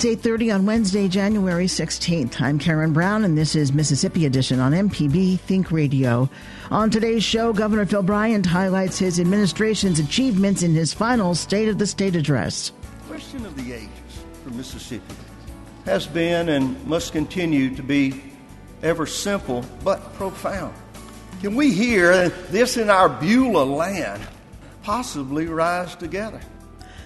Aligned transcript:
It's 0.00 0.22
8.30 0.22 0.54
on 0.54 0.64
Wednesday, 0.64 1.08
January 1.08 1.66
16th. 1.66 2.40
I'm 2.40 2.60
Karen 2.60 2.92
Brown, 2.92 3.24
and 3.24 3.36
this 3.36 3.56
is 3.56 3.72
Mississippi 3.72 4.26
Edition 4.26 4.60
on 4.60 4.70
MPB 4.70 5.40
Think 5.40 5.72
Radio. 5.72 6.30
On 6.70 6.88
today's 6.88 7.24
show, 7.24 7.52
Governor 7.52 7.84
Phil 7.84 8.04
Bryant 8.04 8.46
highlights 8.46 8.96
his 8.96 9.18
administration's 9.18 9.98
achievements 9.98 10.62
in 10.62 10.72
his 10.72 10.94
final 10.94 11.34
State 11.34 11.68
of 11.68 11.78
the 11.78 11.86
State 11.88 12.14
address. 12.14 12.70
Question 13.08 13.44
of 13.44 13.56
the 13.56 13.72
ages 13.72 14.22
for 14.44 14.50
Mississippi 14.50 15.16
has 15.84 16.06
been 16.06 16.48
and 16.48 16.86
must 16.86 17.10
continue 17.10 17.74
to 17.74 17.82
be 17.82 18.22
ever 18.84 19.04
simple 19.04 19.64
but 19.82 20.14
profound. 20.14 20.76
Can 21.40 21.56
we 21.56 21.72
hear 21.72 22.28
this 22.28 22.76
in 22.76 22.88
our 22.88 23.08
Beulah 23.08 23.64
land 23.64 24.22
possibly 24.84 25.46
rise 25.46 25.96
together? 25.96 26.40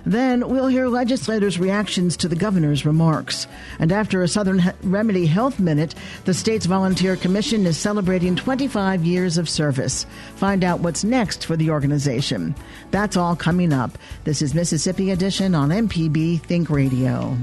Then 0.05 0.49
we'll 0.49 0.67
hear 0.67 0.89
legislators' 0.89 1.59
reactions 1.59 2.17
to 2.19 2.29
the 2.29 2.37
governor's 2.37 2.85
remarks. 2.85 3.47
And 3.79 3.93
after 3.93 4.23
a 4.23 4.29
Southern 4.29 4.63
Remedy 4.83 5.27
Health 5.27 5.61
Minute, 5.61 5.95
the 6.25 6.35
state's 6.35 6.67
volunteer 6.67 7.17
commission 7.17 7.67
is 7.67 7.77
celebrating 7.77 8.35
25 8.35 9.05
years 9.05 9.39
of 9.39 9.49
service. 9.49 10.07
Find 10.37 10.65
out 10.65 10.81
what's 10.81 11.05
next 11.05 11.47
for 11.47 11.57
the 11.57 11.71
organization. 11.71 12.55
That's 12.91 13.17
all 13.17 13.37
coming 13.37 13.73
up. 13.73 13.97
This 14.25 14.43
is 14.43 14.55
Mississippi 14.55 15.11
Edition 15.11 15.55
on 15.55 15.69
MPB 15.69 16.41
Think 16.43 16.69
Radio. 16.69 17.37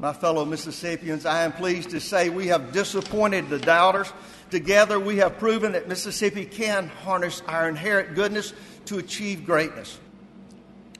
My 0.00 0.14
fellow 0.14 0.46
Mississippians, 0.46 1.26
I 1.26 1.44
am 1.44 1.52
pleased 1.52 1.90
to 1.90 2.00
say 2.00 2.30
we 2.30 2.46
have 2.46 2.72
disappointed 2.72 3.50
the 3.50 3.58
doubters. 3.58 4.10
Together, 4.50 4.98
we 4.98 5.18
have 5.18 5.38
proven 5.38 5.72
that 5.72 5.88
Mississippi 5.88 6.46
can 6.46 6.88
harness 6.88 7.42
our 7.46 7.68
inherent 7.68 8.14
goodness 8.14 8.54
to 8.86 8.98
achieve 8.98 9.44
greatness. 9.44 9.98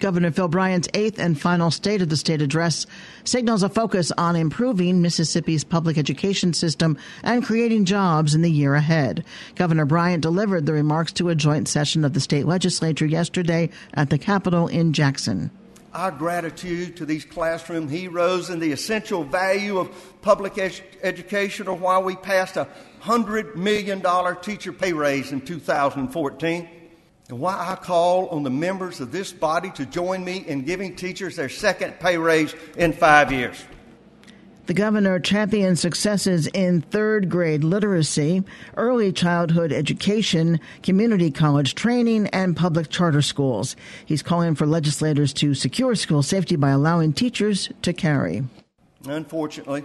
Governor 0.00 0.30
Phil 0.30 0.48
Bryant's 0.48 0.88
eighth 0.94 1.18
and 1.18 1.38
final 1.38 1.70
State 1.70 2.00
of 2.00 2.08
the 2.08 2.16
State 2.16 2.40
address 2.40 2.86
signals 3.24 3.62
a 3.62 3.68
focus 3.68 4.10
on 4.16 4.34
improving 4.34 5.02
Mississippi's 5.02 5.62
public 5.62 5.98
education 5.98 6.54
system 6.54 6.96
and 7.22 7.44
creating 7.44 7.84
jobs 7.84 8.34
in 8.34 8.40
the 8.40 8.50
year 8.50 8.74
ahead. 8.74 9.24
Governor 9.56 9.84
Bryant 9.84 10.22
delivered 10.22 10.64
the 10.64 10.72
remarks 10.72 11.12
to 11.12 11.28
a 11.28 11.34
joint 11.34 11.68
session 11.68 12.04
of 12.04 12.14
the 12.14 12.20
state 12.20 12.46
legislature 12.46 13.04
yesterday 13.04 13.68
at 13.92 14.08
the 14.08 14.18
Capitol 14.18 14.68
in 14.68 14.94
Jackson. 14.94 15.50
Our 15.92 16.12
gratitude 16.12 16.96
to 16.96 17.04
these 17.04 17.26
classroom 17.26 17.88
heroes 17.88 18.48
and 18.48 18.62
the 18.62 18.72
essential 18.72 19.24
value 19.24 19.78
of 19.78 19.90
public 20.22 20.56
ed- 20.56 20.80
education 21.02 21.68
are 21.68 21.74
why 21.74 21.98
we 21.98 22.16
passed 22.16 22.56
a 22.56 22.68
$100 23.02 23.56
million 23.56 24.02
teacher 24.40 24.72
pay 24.72 24.92
raise 24.92 25.32
in 25.32 25.42
2014 25.42 26.68
and 27.30 27.38
why 27.38 27.68
I 27.70 27.76
call 27.76 28.28
on 28.28 28.42
the 28.42 28.50
members 28.50 29.00
of 29.00 29.12
this 29.12 29.32
body 29.32 29.70
to 29.72 29.86
join 29.86 30.24
me 30.24 30.38
in 30.38 30.62
giving 30.62 30.96
teachers 30.96 31.36
their 31.36 31.48
second 31.48 32.00
pay 32.00 32.18
raise 32.18 32.54
in 32.76 32.92
five 32.92 33.30
years. 33.30 33.64
The 34.66 34.74
governor 34.74 35.18
championed 35.18 35.78
successes 35.78 36.46
in 36.48 36.80
third 36.80 37.28
grade 37.28 37.64
literacy, 37.64 38.44
early 38.76 39.12
childhood 39.12 39.72
education, 39.72 40.60
community 40.82 41.30
college 41.30 41.74
training, 41.74 42.28
and 42.28 42.56
public 42.56 42.88
charter 42.88 43.22
schools. 43.22 43.74
He's 44.06 44.22
calling 44.22 44.54
for 44.54 44.66
legislators 44.66 45.32
to 45.34 45.54
secure 45.54 45.94
school 45.96 46.22
safety 46.22 46.56
by 46.56 46.70
allowing 46.70 47.12
teachers 47.12 47.68
to 47.82 47.92
carry. 47.92 48.44
Unfortunately, 49.08 49.84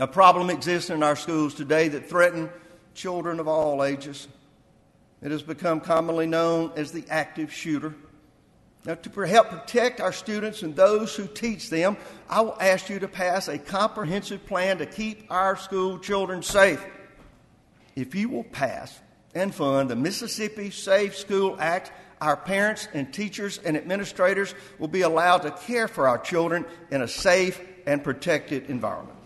a 0.00 0.06
problem 0.06 0.50
exists 0.50 0.90
in 0.90 1.02
our 1.02 1.16
schools 1.16 1.54
today 1.54 1.88
that 1.88 2.08
threaten 2.08 2.50
children 2.94 3.40
of 3.40 3.48
all 3.48 3.84
ages. 3.84 4.28
It 5.22 5.30
has 5.30 5.42
become 5.42 5.80
commonly 5.80 6.26
known 6.26 6.72
as 6.76 6.92
the 6.92 7.04
active 7.08 7.52
shooter. 7.52 7.94
Now, 8.84 8.94
to 8.96 9.20
help 9.20 9.50
protect 9.50 10.00
our 10.00 10.12
students 10.12 10.62
and 10.62 10.74
those 10.74 11.14
who 11.14 11.28
teach 11.28 11.70
them, 11.70 11.96
I 12.28 12.40
will 12.40 12.56
ask 12.60 12.88
you 12.90 12.98
to 12.98 13.06
pass 13.06 13.46
a 13.46 13.56
comprehensive 13.56 14.44
plan 14.44 14.78
to 14.78 14.86
keep 14.86 15.30
our 15.30 15.56
school 15.56 16.00
children 16.00 16.42
safe. 16.42 16.84
If 17.94 18.16
you 18.16 18.28
will 18.28 18.42
pass 18.42 18.98
and 19.34 19.54
fund 19.54 19.88
the 19.88 19.94
Mississippi 19.94 20.70
Safe 20.70 21.16
School 21.16 21.56
Act, 21.60 21.92
our 22.20 22.36
parents 22.36 22.88
and 22.92 23.12
teachers 23.12 23.58
and 23.58 23.76
administrators 23.76 24.54
will 24.80 24.88
be 24.88 25.02
allowed 25.02 25.42
to 25.42 25.52
care 25.52 25.86
for 25.86 26.08
our 26.08 26.18
children 26.18 26.64
in 26.90 27.02
a 27.02 27.08
safe 27.08 27.60
and 27.86 28.02
protected 28.02 28.68
environment. 28.68 29.18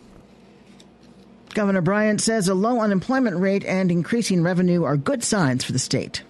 Governor 1.56 1.81
Bryant 1.81 2.21
says 2.21 2.49
a 2.49 2.55
low 2.55 2.83
unemployment 2.83 3.39
rate 3.39 3.65
and 3.65 3.91
increasing 3.91 4.43
revenue 4.43 4.84
are 4.84 4.99
good 4.99 5.25
signs 5.25 5.65
for 5.65 5.72
the 5.72 5.78
state. 5.78 6.22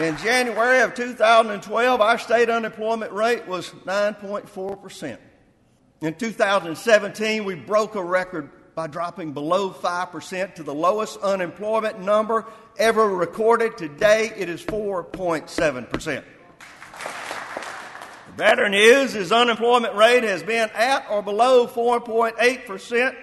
In 0.00 0.16
January 0.16 0.80
of 0.80 0.94
2012, 0.94 2.00
our 2.00 2.18
state 2.18 2.50
unemployment 2.50 3.12
rate 3.12 3.46
was 3.46 3.70
9.4%. 3.70 5.18
In 6.00 6.14
2017, 6.14 7.44
we 7.44 7.54
broke 7.54 7.94
a 7.94 8.02
record 8.02 8.50
by 8.74 8.88
dropping 8.88 9.32
below 9.32 9.70
5% 9.70 10.54
to 10.56 10.64
the 10.64 10.74
lowest 10.74 11.20
unemployment 11.20 12.00
number 12.00 12.44
ever 12.76 13.08
recorded. 13.08 13.78
Today, 13.78 14.32
it 14.36 14.48
is 14.48 14.60
4.7%. 14.64 16.24
The 18.26 18.32
better 18.36 18.68
news 18.68 19.14
is 19.14 19.30
unemployment 19.30 19.94
rate 19.94 20.24
has 20.24 20.42
been 20.42 20.68
at 20.74 21.06
or 21.08 21.22
below 21.22 21.68
4.8% 21.68 23.14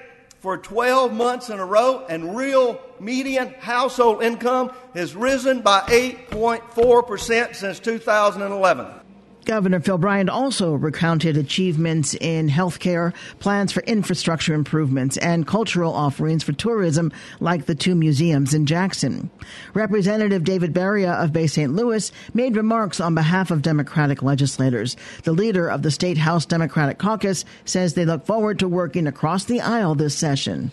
for 0.41 0.57
12 0.57 1.13
months 1.13 1.50
in 1.50 1.59
a 1.59 1.66
row, 1.66 2.03
and 2.09 2.35
real 2.35 2.81
median 3.00 3.50
household 3.59 4.24
income 4.24 4.72
has 4.96 5.16
risen 5.16 5.62
by 5.62 5.81
8.4% 5.81 7.56
since 7.56 7.79
2011. 7.79 9.00
Governor 9.46 9.79
Phil 9.79 9.97
Bryant 9.97 10.29
also 10.29 10.74
recounted 10.74 11.35
achievements 11.35 12.13
in 12.13 12.47
healthcare, 12.50 13.13
plans 13.40 13.72
for 13.72 13.81
infrastructure 13.84 14.53
improvements, 14.53 15.18
and 15.18 15.47
cultural 15.47 15.94
offerings 15.94 16.44
for 16.44 16.53
tourism, 16.53 17.12
like 17.40 17.66
the 17.66 17.75
two 17.75 17.96
museums 17.96 18.53
in 18.53 18.66
Jackson. 18.66 19.30
Representative 19.74 20.44
David 20.44 20.74
Baria 20.74 21.24
of 21.24 21.34
Bay 21.34 21.47
St. 21.47 21.74
Louis 21.74 22.12
made 22.34 22.56
remarks 22.56 23.00
on 23.00 23.16
behalf 23.16 23.50
of 23.50 23.62
Democratic 23.62 24.22
legislators. 24.22 24.96
The 25.24 25.34
leader 25.34 25.68
of 25.68 25.81
the 25.81 25.91
State 25.91 26.18
House 26.18 26.46
Democratic 26.46 27.00
Caucus 27.00 27.44
says 27.66 27.94
they 27.94 28.06
look 28.06 28.25
forward 28.25 28.59
to 28.59 28.68
working 28.68 29.07
across 29.07 29.46
the 29.46 29.62
aisle 29.62 29.96
this 29.96 30.16
session. 30.16 30.72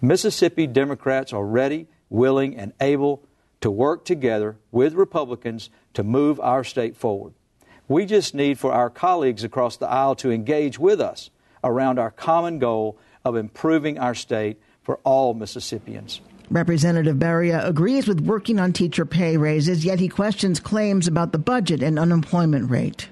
Mississippi 0.00 0.66
Democrats 0.66 1.32
are 1.32 1.44
ready, 1.44 1.86
willing, 2.08 2.56
and 2.56 2.72
able 2.80 3.22
to 3.60 3.70
work 3.70 4.04
together 4.04 4.56
with 4.70 4.94
Republicans 4.94 5.70
to 5.94 6.02
move 6.02 6.40
our 6.40 6.64
state 6.64 6.96
forward. 6.96 7.34
We 7.88 8.06
just 8.06 8.34
need 8.34 8.58
for 8.58 8.72
our 8.72 8.90
colleagues 8.90 9.44
across 9.44 9.76
the 9.76 9.88
aisle 9.88 10.14
to 10.16 10.30
engage 10.30 10.78
with 10.78 11.00
us 11.00 11.30
around 11.64 11.98
our 11.98 12.10
common 12.10 12.58
goal 12.58 12.98
of 13.24 13.36
improving 13.36 13.98
our 13.98 14.14
state 14.14 14.60
for 14.82 14.98
all 15.04 15.34
Mississippians. 15.34 16.20
Representative 16.50 17.16
Baria 17.16 17.64
agrees 17.66 18.06
with 18.06 18.20
working 18.20 18.58
on 18.58 18.72
teacher 18.72 19.06
pay 19.06 19.36
raises, 19.36 19.84
yet 19.84 20.00
he 20.00 20.08
questions 20.08 20.60
claims 20.60 21.08
about 21.08 21.32
the 21.32 21.38
budget 21.38 21.82
and 21.82 21.98
unemployment 21.98 22.70
rate. 22.70 23.08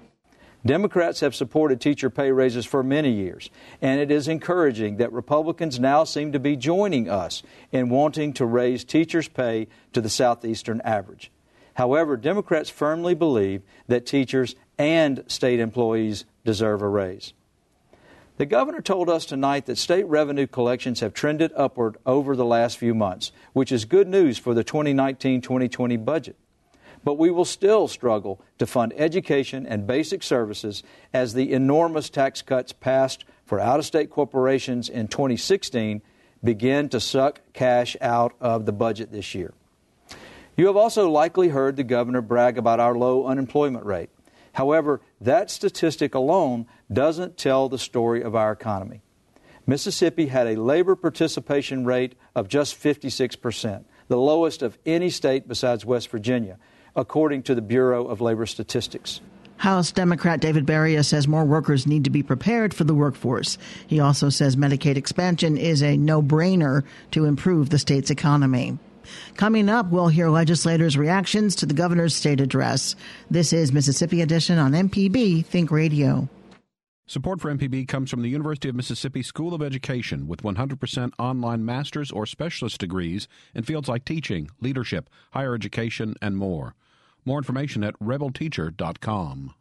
Democrats 0.67 1.21
have 1.21 1.35
supported 1.35 1.81
teacher 1.81 2.11
pay 2.11 2.31
raises 2.31 2.67
for 2.67 2.83
many 2.83 3.11
years, 3.11 3.49
and 3.81 3.99
it 3.99 4.11
is 4.11 4.29
encouraging 4.29 4.99
that 4.99 5.11
Republicans 5.11 5.81
now 5.81 6.05
seem 6.05 6.33
to 6.33 6.39
be 6.39 6.55
joining 6.55 7.09
us 7.09 7.43
in 7.73 7.89
wanting 7.89 8.35
to 8.35 8.45
raise 8.45 8.85
teachers' 8.85 9.29
pay 9.29 9.69
to 9.95 10.03
the 10.03 10.11
Southeastern 10.11 10.83
average. 10.83 11.31
However, 11.81 12.19
Democrats 12.19 12.69
firmly 12.69 13.15
believe 13.15 13.63
that 13.89 14.05
teachers 14.05 14.55
and 14.77 15.25
state 15.29 15.61
employees 15.61 16.27
deserve 16.45 16.83
a 16.83 16.89
raise. 16.89 17.33
The 18.37 18.45
governor 18.45 18.83
told 18.83 19.09
us 19.09 19.25
tonight 19.25 19.65
that 19.65 19.79
state 19.79 20.05
revenue 20.07 20.47
collections 20.47 21.01
have 21.01 21.15
trended 21.15 21.53
upward 21.57 21.97
over 22.05 22.37
the 22.37 22.45
last 22.45 22.77
few 22.77 22.95
months, 22.95 23.33
which 23.55 23.73
is 23.73 23.87
good 23.87 24.09
news 24.09 24.37
for 24.37 24.53
the 24.53 24.63
2019 24.63 25.41
2020 25.41 25.97
budget. 25.97 26.37
But 27.03 27.15
we 27.15 27.31
will 27.31 27.47
still 27.47 27.89
struggle 27.89 28.43
to 28.59 28.67
fund 28.67 28.93
education 28.95 29.67
and 29.67 29.87
basic 29.87 30.23
services 30.23 30.83
as 31.15 31.33
the 31.33 31.51
enormous 31.51 32.11
tax 32.11 32.43
cuts 32.43 32.75
passed 32.75 33.25
for 33.47 33.59
out 33.59 33.79
of 33.79 33.87
state 33.87 34.11
corporations 34.11 34.91
in 34.91 35.09
2016 35.09 36.03
begin 36.45 36.91
to 36.91 37.01
suck 37.01 37.41
cash 37.55 37.97
out 38.03 38.35
of 38.39 38.67
the 38.67 38.73
budget 38.73 39.13
this 39.13 39.35
year. 39.35 39.55
You 40.61 40.67
have 40.67 40.77
also 40.77 41.09
likely 41.09 41.49
heard 41.49 41.77
the 41.77 41.85
governor 41.85 42.21
brag 42.21 42.59
about 42.59 42.81
our 42.81 42.95
low 42.95 43.25
unemployment 43.25 43.87
rate. 43.87 44.11
However, 44.53 45.01
that 45.19 45.51
statistic 45.51 46.15
alone 46.15 46.67
doesn't 46.93 47.39
tell 47.39 47.71
the 47.71 47.79
story 47.79 48.23
of 48.23 48.37
our 48.37 48.53
economy. 48.53 49.01
Mississippi 49.67 50.27
had 50.27 50.47
a 50.47 50.61
labor 50.61 50.97
participation 50.97 51.87
rate 51.87 52.15
of 52.35 52.49
just 52.49 52.79
56%, 52.79 53.85
the 54.09 54.19
lowest 54.19 54.61
of 54.61 54.77
any 54.85 55.09
state 55.09 55.49
besides 55.49 55.87
West 55.87 56.11
Virginia, 56.11 56.59
according 56.95 57.43
to 57.45 57.55
the 57.55 57.63
Bureau 57.63 58.07
of 58.07 58.21
Labor 58.21 58.45
Statistics. 58.45 59.23
House 59.57 59.93
Democrat 59.93 60.41
David 60.41 60.67
Baria 60.67 61.03
says 61.03 61.27
more 61.27 61.47
workers 61.47 61.87
need 61.87 62.05
to 62.05 62.11
be 62.11 62.23
prepared 62.23 62.75
for 62.75 62.85
the 62.85 62.95
workforce. 62.95 63.57
He 63.87 63.99
also 63.99 64.29
says 64.29 64.57
Medicaid 64.57 64.99
expansion 64.99 65.57
is 65.57 65.83
a 65.83 65.97
no 65.97 66.21
brainer 66.21 66.85
to 67.13 67.25
improve 67.25 67.71
the 67.71 67.79
state's 67.79 68.11
economy. 68.11 68.79
Coming 69.37 69.69
up, 69.69 69.91
we'll 69.91 70.09
hear 70.09 70.29
legislators' 70.29 70.97
reactions 70.97 71.57
to 71.57 71.67
the 71.67 71.75
governor's 71.75 72.15
state 72.15 72.41
address. 72.41 72.97
This 73.31 73.53
is 73.53 73.73
Mississippi 73.73 74.21
Edition 74.23 74.59
on 74.59 74.73
MPB 74.73 75.45
Think 75.45 75.71
Radio. 75.71 76.29
Support 77.07 77.41
for 77.41 77.53
MPB 77.53 77.89
comes 77.89 78.09
from 78.09 78.23
the 78.23 78.29
University 78.29 78.69
of 78.69 78.77
Mississippi 78.77 79.23
School 79.25 79.53
of 79.53 79.63
Education 79.63 80.29
with 80.29 80.43
100% 80.43 81.13
online 81.19 81.65
master's 81.65 82.13
or 82.13 82.25
specialist 82.25 82.79
degrees 82.79 83.27
in 83.53 83.65
fields 83.65 83.89
like 83.89 84.05
teaching, 84.05 84.49
leadership, 84.61 85.11
higher 85.33 85.55
education, 85.55 86.15
and 86.23 86.37
more. 86.37 86.77
More 87.25 87.39
information 87.39 87.83
at 87.83 87.99
rebelteacher.com. 87.99 89.55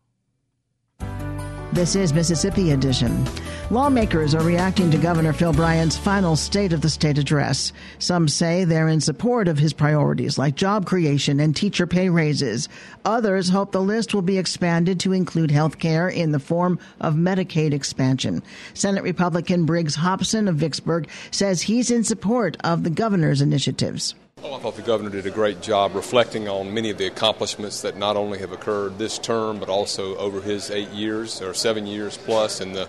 This 1.72 1.96
is 1.96 2.14
Mississippi 2.14 2.72
Edition. 2.72 3.28
Lawmakers 3.70 4.34
are 4.34 4.44
reacting 4.44 4.90
to 4.90 4.98
Governor 4.98 5.34
Phil 5.34 5.54
Bryant's 5.54 5.96
final 5.96 6.36
State 6.36 6.74
of 6.74 6.82
the 6.82 6.90
State 6.90 7.20
address. 7.20 7.72
Some 8.00 8.28
say 8.28 8.64
they're 8.64 8.88
in 8.88 9.00
support 9.00 9.48
of 9.48 9.60
his 9.60 9.72
priorities 9.72 10.40
like 10.40 10.56
job 10.56 10.88
creation 10.88 11.40
and 11.40 11.56
teacher 11.56 11.86
pay 11.86 12.10
raises. 12.10 12.70
Others 13.06 13.50
hope 13.50 13.72
the 13.72 13.82
list 13.82 14.16
will 14.16 14.24
be 14.24 14.40
expanded 14.40 15.00
to 15.02 15.14
include 15.14 15.52
health 15.52 15.78
care 15.78 16.10
in 16.10 16.32
the 16.32 16.40
form 16.40 16.80
of 17.02 17.14
Medicaid 17.14 17.72
expansion. 17.72 18.42
Senate 18.74 19.04
Republican 19.04 19.68
Briggs 19.68 19.94
Hopson 19.94 20.48
of 20.48 20.56
Vicksburg 20.56 21.08
says 21.30 21.62
he's 21.62 21.92
in 21.92 22.04
support 22.04 22.58
of 22.64 22.84
the 22.84 22.90
governor's 22.90 23.42
initiatives. 23.42 24.16
Well, 24.42 24.56
I 24.56 24.60
thought 24.60 24.78
the 24.78 24.82
governor 24.84 25.10
did 25.10 25.26
a 25.26 25.32
great 25.32 25.62
job 25.62 25.96
reflecting 25.96 26.48
on 26.48 26.74
many 26.74 26.92
of 26.92 26.98
the 26.98 27.08
accomplishments 27.08 27.82
that 27.82 27.98
not 27.98 28.16
only 28.16 28.40
have 28.40 28.54
occurred 28.54 28.98
this 28.98 29.20
term, 29.20 29.60
but 29.60 29.68
also 29.68 30.16
over 30.16 30.40
his 30.40 30.72
eight 30.72 30.88
years 30.92 31.42
or 31.42 31.54
seven 31.54 31.86
years 31.86 32.18
plus 32.18 32.62
in 32.62 32.72
the 32.72 32.88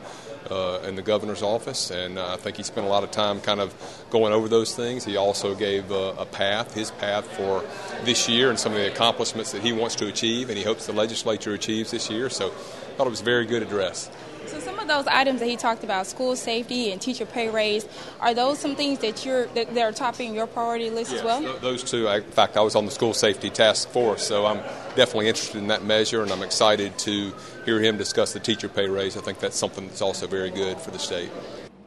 uh, 0.49 0.81
in 0.87 0.95
the 0.95 1.03
governor's 1.03 1.43
office. 1.43 1.91
And 1.91 2.19
uh, 2.19 2.35
I 2.35 2.37
think 2.37 2.57
he 2.57 2.63
spent 2.63 2.87
a 2.87 2.91
lot 2.91 3.03
of 3.03 3.11
time 3.11 3.41
kind 3.41 3.61
of 3.61 3.75
going 4.11 4.33
over 4.33 4.49
those 4.49 4.77
things. 4.77 5.05
He 5.05 5.17
also 5.17 5.57
gave 5.57 5.91
uh, 5.91 6.15
a 6.19 6.25
path, 6.25 6.73
his 6.73 6.93
path 6.93 7.27
for 7.37 7.65
this 8.05 8.29
year, 8.29 8.51
and 8.51 8.59
some 8.59 8.71
of 8.73 8.79
the 8.79 8.87
accomplishments 8.87 9.51
that 9.51 9.63
he 9.63 9.73
wants 9.73 9.97
to 9.97 10.07
achieve, 10.07 10.51
and 10.51 10.57
he 10.57 10.63
hopes 10.65 10.87
the 10.87 10.93
legislature 10.93 11.53
achieves 11.53 11.91
this 11.91 12.11
year. 12.11 12.31
So, 12.31 12.47
I 12.47 12.51
thought 12.97 13.07
it 13.09 13.11
was 13.11 13.23
a 13.23 13.25
very 13.25 13.47
good 13.47 13.63
address. 13.63 14.09
So 14.47 14.59
some 14.59 14.79
of 14.79 14.89
those 14.89 15.07
items 15.07 15.41
that 15.41 15.49
he 15.49 15.57
talked 15.57 15.85
about, 15.85 16.07
school 16.07 16.35
safety 16.37 16.93
and 16.93 17.01
teacher 17.01 17.27
pay 17.27 17.49
raise, 17.49 17.87
are 18.21 18.35
those 18.35 18.59
some 18.59 18.75
things 18.75 18.99
that 19.01 19.25
you're 19.25 19.47
that, 19.49 19.75
that 19.75 19.83
are 19.83 19.93
topping 19.93 20.35
your 20.35 20.47
priority 20.47 20.91
list 20.91 21.11
yes, 21.11 21.21
as 21.21 21.25
well? 21.25 21.41
Th- 21.41 21.61
those 21.61 21.85
two. 21.85 22.09
I, 22.09 22.17
in 22.19 22.23
fact, 22.25 22.57
I 22.57 22.61
was 22.61 22.75
on 22.75 22.85
the 22.85 22.91
school 22.91 23.15
safety 23.15 23.51
task 23.51 23.89
force, 23.91 24.27
so 24.27 24.47
I'm 24.47 24.59
definitely 24.97 25.29
interested 25.29 25.59
in 25.59 25.69
that 25.69 25.85
measure, 25.85 26.23
and 26.23 26.33
I'm 26.33 26.43
excited 26.43 26.97
to 26.99 27.33
hear 27.65 27.81
him 27.81 27.97
discuss 27.97 28.33
the 28.33 28.41
teacher 28.41 28.69
pay 28.69 28.89
raise. 28.89 29.17
I 29.17 29.21
think 29.21 29.39
that's 29.39 29.57
something 29.57 29.87
that's 29.87 30.03
also 30.03 30.27
very 30.27 30.51
good 30.51 30.79
for 30.79 30.91
the 30.91 30.99
state. 30.99 31.31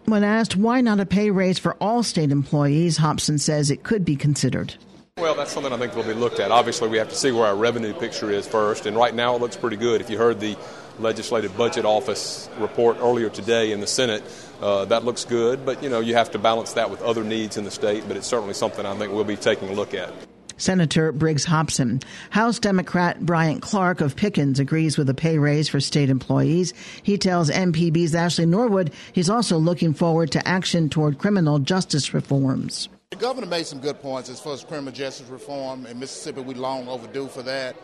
When 0.06 0.24
asked 0.24 0.56
why 0.56 0.82
not 0.82 1.00
a 1.00 1.06
pay 1.06 1.32
raise 1.32 1.60
for 1.60 1.76
all 1.82 2.04
state 2.04 2.32
employees, 2.32 2.98
Hopson 2.98 3.38
says 3.38 3.72
it 3.72 3.84
could 3.84 4.04
be 4.04 4.16
considered. 4.16 4.76
Well, 5.18 5.36
that's 5.36 5.52
something 5.52 5.72
I 5.72 5.78
think 5.78 5.96
will 5.96 6.04
be 6.04 6.14
looked 6.14 6.40
at. 6.40 6.52
Obviously, 6.52 6.90
we 6.90 6.98
have 6.98 7.10
to 7.10 7.16
see 7.16 7.32
where 7.32 7.46
our 7.46 7.56
revenue 7.56 7.94
picture 7.94 8.32
is 8.32 8.48
first, 8.48 8.86
and 8.86 8.98
right 8.98 9.14
now 9.14 9.36
it 9.36 9.42
looks 9.42 9.56
pretty 9.56 9.78
good. 9.78 10.02
If 10.02 10.10
you 10.10 10.18
heard 10.18 10.40
the 10.40 10.58
Legislative 11.00 11.56
Budget 11.58 11.86
Office 11.86 12.50
report 12.60 12.98
earlier 13.00 13.30
today 13.30 13.72
in 13.72 13.80
the 13.80 13.88
Senate. 13.88 14.24
Uh, 14.62 14.86
that 14.86 15.04
looks 15.04 15.26
good, 15.26 15.66
but 15.66 15.84
you 15.84 15.90
know 15.90 16.00
you 16.00 16.16
have 16.16 16.32
to 16.32 16.40
balance 16.40 16.74
that 16.74 16.90
with 16.90 17.02
other 17.02 17.24
needs 17.24 17.58
in 17.58 17.64
the 17.64 17.72
state. 17.72 18.04
But 18.08 18.18
it's 18.18 18.28
certainly 18.28 18.54
something 18.54 18.86
I 18.86 18.96
think 18.96 19.12
we'll 19.12 19.24
be 19.24 19.36
taking 19.36 19.70
a 19.70 19.74
look 19.74 19.94
at. 19.94 20.14
Senator 20.58 21.12
Briggs 21.12 21.46
Hopson. 21.46 22.00
House 22.30 22.60
Democrat 22.60 23.20
Bryant 23.26 23.62
Clark 23.62 24.02
of 24.02 24.16
Pickens 24.16 24.60
agrees 24.60 24.98
with 24.98 25.10
a 25.10 25.14
pay 25.14 25.38
raise 25.38 25.68
for 25.68 25.80
state 25.80 26.10
employees. 26.10 26.74
He 27.02 27.18
tells 27.18 27.50
MPB's 27.50 28.16
Ashley 28.16 28.46
Norwood 28.46 28.94
he's 29.14 29.30
also 29.30 29.58
looking 29.58 29.94
forward 29.94 30.32
to 30.32 30.48
action 30.48 30.90
toward 30.90 31.18
criminal 31.18 31.60
justice 31.60 32.14
reforms. 32.14 32.88
The 33.10 33.18
governor 33.18 33.48
made 33.48 33.68
some 33.68 33.80
good 33.80 34.02
points 34.02 34.30
as 34.30 34.40
far 34.40 34.54
as 34.54 34.64
criminal 34.64 34.94
justice 34.94 35.28
reform. 35.28 35.86
In 35.86 36.00
Mississippi, 36.00 36.42
we 36.42 36.54
long 36.56 36.88
overdue 36.88 37.28
for 37.28 37.44
that. 37.44 37.76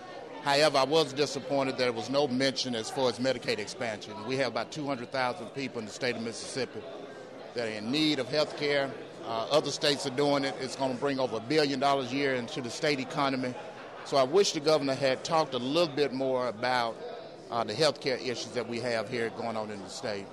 However, 0.43 0.77
I 0.77 0.83
was 0.83 1.13
disappointed 1.13 1.77
there 1.77 1.91
was 1.91 2.09
no 2.09 2.27
mention 2.27 2.73
as 2.73 2.89
far 2.89 3.09
as 3.09 3.19
Medicaid 3.19 3.59
expansion. 3.59 4.13
We 4.25 4.37
have 4.37 4.47
about 4.47 4.71
200,000 4.71 5.47
people 5.47 5.79
in 5.79 5.85
the 5.85 5.91
state 5.91 6.15
of 6.15 6.21
Mississippi 6.21 6.81
that 7.55 7.67
are 7.67 7.71
in 7.71 7.91
need 7.91 8.19
of 8.19 8.29
health 8.29 8.57
care. 8.57 8.89
Uh, 9.25 9.47
other 9.51 9.69
states 9.69 10.07
are 10.07 10.11
doing 10.11 10.45
it. 10.45 10.55
It's 10.61 10.75
going 10.75 10.93
to 10.93 10.99
bring 10.99 11.19
over 11.19 11.37
a 11.37 11.41
billion 11.41 11.79
dollars 11.79 12.11
a 12.11 12.15
year 12.15 12.35
into 12.35 12.61
the 12.61 12.69
state 12.69 12.99
economy. 12.99 13.53
So 14.05 14.17
I 14.17 14.23
wish 14.23 14.53
the 14.53 14.59
governor 14.59 14.95
had 14.95 15.23
talked 15.23 15.53
a 15.53 15.59
little 15.59 15.93
bit 15.93 16.13
more 16.13 16.47
about 16.47 16.95
uh, 17.51 17.63
the 17.63 17.73
health 17.73 17.99
care 17.99 18.17
issues 18.17 18.51
that 18.53 18.67
we 18.67 18.79
have 18.79 19.09
here 19.09 19.29
going 19.31 19.57
on 19.57 19.69
in 19.69 19.81
the 19.81 19.89
state. 19.89 20.25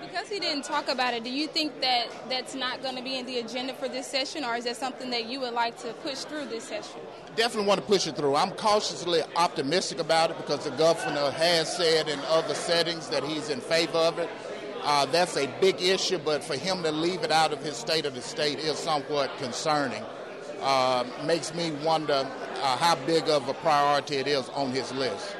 Because 0.00 0.28
he 0.28 0.40
didn't 0.40 0.64
talk 0.64 0.88
about 0.88 1.12
it, 1.12 1.24
do 1.24 1.30
you 1.30 1.46
think 1.46 1.80
that 1.82 2.06
that's 2.30 2.54
not 2.54 2.82
going 2.82 2.96
to 2.96 3.02
be 3.02 3.18
in 3.18 3.26
the 3.26 3.38
agenda 3.38 3.74
for 3.74 3.88
this 3.88 4.06
session, 4.06 4.44
or 4.44 4.56
is 4.56 4.64
that 4.64 4.76
something 4.76 5.10
that 5.10 5.26
you 5.26 5.40
would 5.40 5.52
like 5.52 5.78
to 5.82 5.92
push 5.94 6.20
through 6.20 6.46
this 6.46 6.64
session? 6.64 7.00
Definitely 7.36 7.68
want 7.68 7.80
to 7.80 7.86
push 7.86 8.06
it 8.06 8.16
through. 8.16 8.34
I'm 8.34 8.52
cautiously 8.52 9.20
optimistic 9.36 10.00
about 10.00 10.30
it 10.30 10.38
because 10.38 10.64
the 10.64 10.70
governor 10.70 11.30
has 11.32 11.76
said 11.76 12.08
in 12.08 12.18
other 12.28 12.54
settings 12.54 13.08
that 13.08 13.22
he's 13.22 13.50
in 13.50 13.60
favor 13.60 13.98
of 13.98 14.18
it. 14.18 14.30
Uh, 14.82 15.04
that's 15.06 15.36
a 15.36 15.46
big 15.60 15.80
issue, 15.82 16.18
but 16.18 16.42
for 16.42 16.56
him 16.56 16.82
to 16.82 16.90
leave 16.90 17.22
it 17.22 17.30
out 17.30 17.52
of 17.52 17.62
his 17.62 17.76
state 17.76 18.06
of 18.06 18.14
the 18.14 18.22
state 18.22 18.58
is 18.58 18.78
somewhat 18.78 19.30
concerning. 19.36 20.02
Uh, 20.62 21.04
makes 21.24 21.54
me 21.54 21.72
wonder 21.84 22.26
uh, 22.62 22.76
how 22.78 22.94
big 23.06 23.28
of 23.28 23.46
a 23.48 23.54
priority 23.54 24.16
it 24.16 24.26
is 24.26 24.48
on 24.50 24.70
his 24.70 24.92
list. 24.92 25.36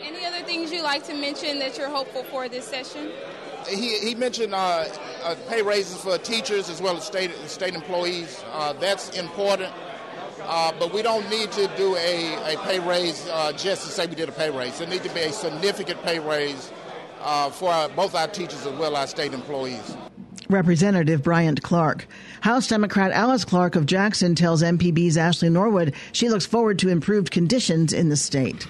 Any 0.00 0.24
other 0.24 0.44
things 0.44 0.70
you'd 0.70 0.82
like 0.82 1.04
to 1.04 1.14
mention 1.14 1.58
that 1.58 1.76
you're 1.76 1.88
hopeful 1.88 2.22
for 2.24 2.48
this 2.48 2.66
session? 2.66 3.10
He, 3.68 3.98
he 3.98 4.14
mentioned 4.14 4.54
uh, 4.54 4.86
uh, 5.22 5.34
pay 5.48 5.62
raises 5.62 6.00
for 6.00 6.18
teachers 6.18 6.68
as 6.68 6.80
well 6.82 6.96
as 6.96 7.04
state 7.04 7.32
state 7.46 7.74
employees. 7.74 8.42
Uh, 8.52 8.72
that's 8.74 9.10
important, 9.18 9.72
uh, 10.42 10.72
but 10.78 10.92
we 10.92 11.02
don't 11.02 11.28
need 11.30 11.50
to 11.52 11.70
do 11.76 11.96
a, 11.96 12.54
a 12.54 12.58
pay 12.58 12.80
raise 12.80 13.26
uh, 13.28 13.52
just 13.52 13.84
to 13.84 13.88
say 13.88 14.06
we 14.06 14.14
did 14.14 14.28
a 14.28 14.32
pay 14.32 14.50
raise. 14.50 14.78
There 14.78 14.88
needs 14.88 15.06
to 15.06 15.14
be 15.14 15.20
a 15.20 15.32
significant 15.32 16.02
pay 16.02 16.18
raise 16.18 16.70
uh, 17.20 17.50
for 17.50 17.70
our, 17.70 17.88
both 17.88 18.14
our 18.14 18.28
teachers 18.28 18.66
as 18.66 18.72
well 18.78 18.96
as 18.96 19.00
our 19.00 19.06
state 19.06 19.32
employees. 19.32 19.96
Representative 20.50 21.22
Bryant 21.22 21.62
Clark. 21.62 22.06
House 22.42 22.68
Democrat 22.68 23.12
Alyce 23.12 23.44
Clarke 23.46 23.76
of 23.76 23.86
Jackson 23.86 24.34
tells 24.34 24.62
MPB's 24.62 25.16
Ashley 25.16 25.48
Norwood 25.48 25.94
she 26.12 26.28
looks 26.28 26.44
forward 26.44 26.78
to 26.80 26.90
improved 26.90 27.30
conditions 27.30 27.92
in 27.92 28.10
the 28.10 28.16
state. 28.16 28.66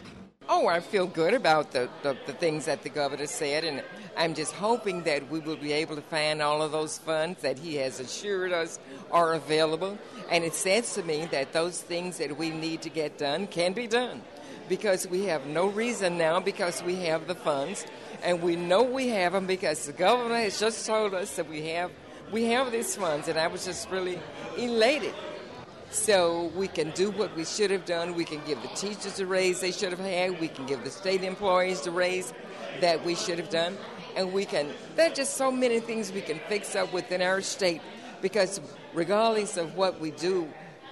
Oh, 0.47 0.67
I 0.67 0.81
feel 0.81 1.07
good 1.07 1.33
about 1.33 1.73
the, 1.73 1.89
the, 2.03 2.15
the, 2.27 2.35
things 2.35 2.67
that 2.67 2.83
the 2.83 2.91
governor 2.91 3.27
said, 3.27 3.65
and 3.65 3.83
I'm 4.15 4.35
just 4.35 4.53
hoping 4.53 5.05
that 5.05 5.31
we 5.31 5.41
will 5.41 5.57
be 5.57 5.73
able 5.73 5.97
to 5.97 6.03
find 6.03 6.43
all 6.43 6.61
of 6.61 6.71
those 6.71 6.99
funds 6.99 7.41
that 7.41 7.59
he 7.59 7.77
has 7.77 7.99
assured 7.99 8.53
us 8.53 8.79
are 9.11 9.33
available. 9.33 9.99
And 10.31 10.45
it 10.45 10.53
says 10.53 10.95
to 10.95 11.03
me 11.03 11.27
that 11.31 11.55
those 11.55 11.81
things 11.81 12.19
that 12.19 12.37
we 12.37 12.51
need 12.51 12.83
to 12.83 12.91
get 12.91 13.17
done 13.17 13.47
can 13.47 13.73
be 13.73 13.87
done 13.87 14.21
because 14.69 15.07
we 15.07 15.25
have 15.25 15.47
no 15.47 15.69
reason 15.69 16.19
now 16.19 16.41
because 16.41 16.83
we 16.83 16.97
have 16.97 17.27
the 17.27 17.35
funds, 17.35 17.87
and 18.23 18.43
we 18.43 18.55
know 18.55 18.83
we 18.83 19.09
have 19.09 19.33
them 19.33 19.47
because 19.47 19.87
the 19.87 19.93
governor 19.93 20.37
has 20.37 20.61
just 20.61 20.87
told 20.87 21.15
us 21.15 21.37
that 21.37 21.49
we 21.49 21.69
have 21.69 21.91
we 22.33 22.45
have 22.45 22.73
these 22.73 22.97
funds, 22.97 23.29
and 23.29 23.39
I 23.39 23.47
was 23.47 23.65
just 23.65 23.91
really 23.91 24.19
elated 24.59 25.15
so 25.95 26.51
we 26.57 26.69
can 26.69 26.91
do 26.91 27.11
what 27.13 27.35
we 27.37 27.45
should 27.45 27.71
have 27.71 27.85
done. 27.85 28.15
We 28.15 28.25
can 28.25 28.41
give 28.47 28.61
the 28.63 28.69
teachers 28.69 29.21
a 29.21 29.27
raise 29.27 29.61
they 29.61 29.71
should 29.71 29.91
have 29.91 30.01
had. 30.01 30.41
We 30.41 30.49
can 30.49 30.67
give 30.67 30.83
the 30.85 30.91
state 30.91 31.23
employees 31.23 31.83
the 31.83 31.91
raise 31.91 32.33
that 32.81 33.05
we 33.05 33.15
should 33.15 33.39
have 33.39 33.51
done. 33.51 33.77
And 34.17 34.33
we 34.33 34.45
can, 34.45 34.69
there 34.97 35.11
are 35.11 35.15
just 35.15 35.37
so 35.37 35.51
many 35.51 35.81
things 35.81 36.13
we 36.13 36.21
can 36.21 36.41
fix 36.49 36.75
up 36.77 36.93
within 36.93 37.23
our 37.23 37.41
state 37.41 37.81
because, 38.21 38.61
regardless 38.93 39.57
of 39.57 39.77
what 39.77 40.01
we 40.01 40.11
do, 40.11 40.49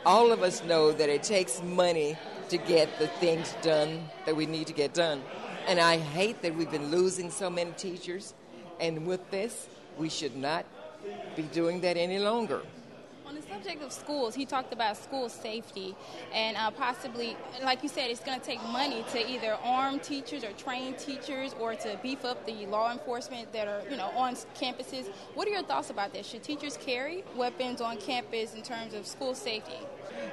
all 0.07 0.33
of 0.33 0.43
us 0.43 0.63
know 0.65 0.93
that 0.93 1.09
it 1.09 1.23
takes 1.23 1.63
money 1.63 2.17
to 2.49 2.57
get 2.59 2.99
the 2.99 3.07
things 3.07 3.55
done 3.63 4.09
that 4.27 4.37
we 4.37 4.47
need 4.47 4.67
to 4.67 4.73
get 4.73 4.95
done. 4.95 5.23
And 5.67 5.81
I 5.81 5.99
hate 5.99 6.43
that 6.43 6.55
we've 6.55 6.71
been 6.71 6.91
losing 6.91 7.31
so 7.31 7.49
many 7.49 7.73
teachers. 7.73 8.35
And 8.81 9.07
with 9.07 9.31
this, 9.31 9.69
we 9.97 10.09
should 10.09 10.37
not 10.37 10.65
be 11.37 11.43
doing 11.43 11.81
that 11.83 11.97
any 11.97 12.19
longer. 12.19 12.63
Subject 13.63 13.85
of 13.85 13.93
schools, 13.93 14.35
he 14.35 14.45
talked 14.45 14.73
about 14.73 14.97
school 14.97 15.29
safety 15.29 15.95
and 16.35 16.57
uh, 16.57 16.73
possibly, 16.73 17.37
like 17.63 17.85
you 17.85 17.89
said, 17.89 18.11
it's 18.11 18.19
going 18.19 18.41
to 18.41 18.45
take 18.45 18.61
money 18.65 19.05
to 19.13 19.31
either 19.31 19.57
arm 19.63 20.01
teachers 20.01 20.43
or 20.43 20.51
train 20.55 20.95
teachers 20.95 21.55
or 21.61 21.77
to 21.77 21.97
beef 22.03 22.25
up 22.25 22.45
the 22.45 22.67
law 22.67 22.91
enforcement 22.91 23.53
that 23.53 23.69
are, 23.69 23.83
you 23.89 23.97
know, 23.97 24.11
on 24.17 24.35
campuses. 24.61 25.07
What 25.35 25.47
are 25.47 25.53
your 25.53 25.63
thoughts 25.63 25.91
about 25.91 26.13
that? 26.15 26.27
Should 26.27 26.43
teachers 26.43 26.77
carry 26.77 27.23
weapons 27.37 27.81
on 27.81 27.99
campus 27.99 28.53
in 28.57 28.63
terms 28.63 28.95
of 28.95 29.07
school 29.07 29.33
safety? 29.33 29.79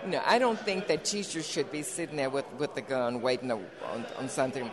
No, 0.07 0.23
I 0.25 0.39
don't 0.39 0.59
think 0.59 0.87
that 0.87 1.05
teachers 1.05 1.47
should 1.47 1.71
be 1.71 1.83
sitting 1.83 2.15
there 2.15 2.31
with, 2.31 2.51
with 2.57 2.73
the 2.73 2.81
gun 2.81 3.21
waiting 3.21 3.51
on, 3.51 3.63
on 4.17 4.27
something. 4.27 4.71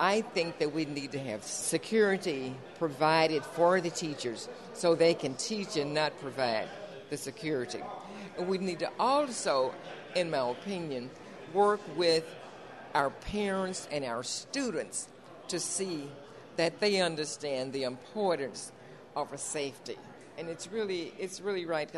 I 0.00 0.22
think 0.22 0.58
that 0.58 0.72
we 0.72 0.86
need 0.86 1.12
to 1.12 1.20
have 1.20 1.44
security 1.44 2.56
provided 2.80 3.44
for 3.44 3.80
the 3.80 3.90
teachers 3.90 4.48
so 4.72 4.96
they 4.96 5.14
can 5.14 5.34
teach 5.34 5.76
and 5.76 5.94
not 5.94 6.18
provide 6.18 6.66
the 7.12 7.18
security. 7.18 7.82
We 8.38 8.56
need 8.56 8.78
to 8.78 8.90
also, 8.98 9.74
in 10.16 10.30
my 10.30 10.48
opinion, 10.48 11.10
work 11.52 11.80
with 11.94 12.24
our 12.94 13.10
parents 13.10 13.86
and 13.92 14.02
our 14.02 14.22
students 14.22 15.08
to 15.48 15.60
see 15.60 16.08
that 16.56 16.80
they 16.80 17.02
understand 17.02 17.74
the 17.74 17.82
importance 17.82 18.72
of 19.14 19.30
a 19.34 19.36
safety. 19.38 19.98
and 20.38 20.48
it's 20.48 20.70
really 20.72 21.12
it's 21.18 21.40
really 21.40 21.66
right. 21.66 21.88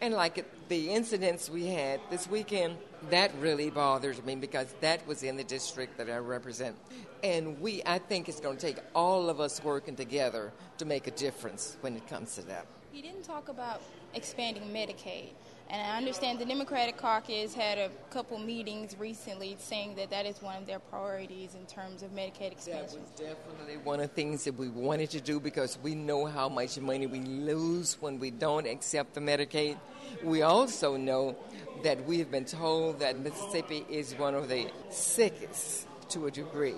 And 0.00 0.14
like 0.14 0.44
the 0.68 0.90
incidents 0.90 1.50
we 1.50 1.66
had 1.66 2.00
this 2.10 2.28
weekend, 2.28 2.76
that 3.10 3.32
really 3.40 3.70
bothers 3.70 4.22
me 4.24 4.36
because 4.36 4.74
that 4.80 5.06
was 5.06 5.22
in 5.22 5.36
the 5.36 5.44
district 5.44 5.98
that 5.98 6.08
I 6.08 6.18
represent, 6.18 6.76
and 7.22 7.60
we 7.60 7.82
I 7.84 7.98
think 7.98 8.28
it's 8.28 8.40
going 8.40 8.56
to 8.56 8.66
take 8.66 8.78
all 8.94 9.28
of 9.28 9.40
us 9.40 9.62
working 9.62 9.96
together 9.96 10.52
to 10.78 10.84
make 10.84 11.06
a 11.06 11.10
difference 11.10 11.76
when 11.80 11.96
it 11.96 12.06
comes 12.06 12.34
to 12.36 12.42
that. 12.42 12.66
He 12.92 13.02
didn't 13.02 13.24
talk 13.24 13.48
about 13.48 13.82
expanding 14.14 14.64
Medicaid. 14.64 15.30
And 15.70 15.80
I 15.80 15.96
understand 15.96 16.38
the 16.38 16.44
Democratic 16.44 16.98
caucus 16.98 17.54
had 17.54 17.78
a 17.78 17.88
couple 18.10 18.38
meetings 18.38 18.96
recently 18.98 19.56
saying 19.58 19.96
that 19.96 20.10
that 20.10 20.26
is 20.26 20.42
one 20.42 20.56
of 20.56 20.66
their 20.66 20.78
priorities 20.78 21.54
in 21.54 21.64
terms 21.66 22.02
of 22.02 22.10
Medicaid 22.14 22.52
expansion. 22.52 23.00
That 23.16 23.26
was 23.26 23.36
definitely 23.36 23.78
one 23.78 24.00
of 24.00 24.08
the 24.08 24.14
things 24.14 24.44
that 24.44 24.56
we 24.56 24.68
wanted 24.68 25.10
to 25.10 25.20
do 25.20 25.40
because 25.40 25.78
we 25.82 25.94
know 25.94 26.26
how 26.26 26.48
much 26.48 26.78
money 26.78 27.06
we 27.06 27.20
lose 27.20 27.96
when 28.00 28.18
we 28.18 28.30
don't 28.30 28.66
accept 28.66 29.14
the 29.14 29.20
Medicaid. 29.20 29.78
We 30.22 30.42
also 30.42 30.96
know 30.96 31.34
that 31.82 32.04
we 32.06 32.18
have 32.18 32.30
been 32.30 32.44
told 32.44 33.00
that 33.00 33.18
Mississippi 33.18 33.86
is 33.88 34.12
one 34.14 34.34
of 34.34 34.48
the 34.48 34.70
sickest 34.90 35.88
to 36.10 36.26
a 36.26 36.30
degree. 36.30 36.76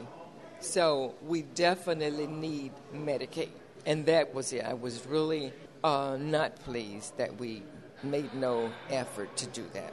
So 0.61 1.14
we 1.26 1.43
definitely 1.43 2.28
need 2.28 2.73
Medicaid. 2.95 3.50
And 3.85 4.07
that 4.07 4.33
was 4.33 4.52
it. 4.52 4.64
I 4.64 4.75
was 4.75 5.05
really 5.07 5.52
uh, 5.87 6.16
not 6.16 6.57
pleased 6.57 7.16
that 7.16 7.38
we 7.38 7.62
made 8.02 8.35
no 8.35 8.73
effort 8.90 9.35
to 9.37 9.47
do 9.47 9.64
that. 9.73 9.93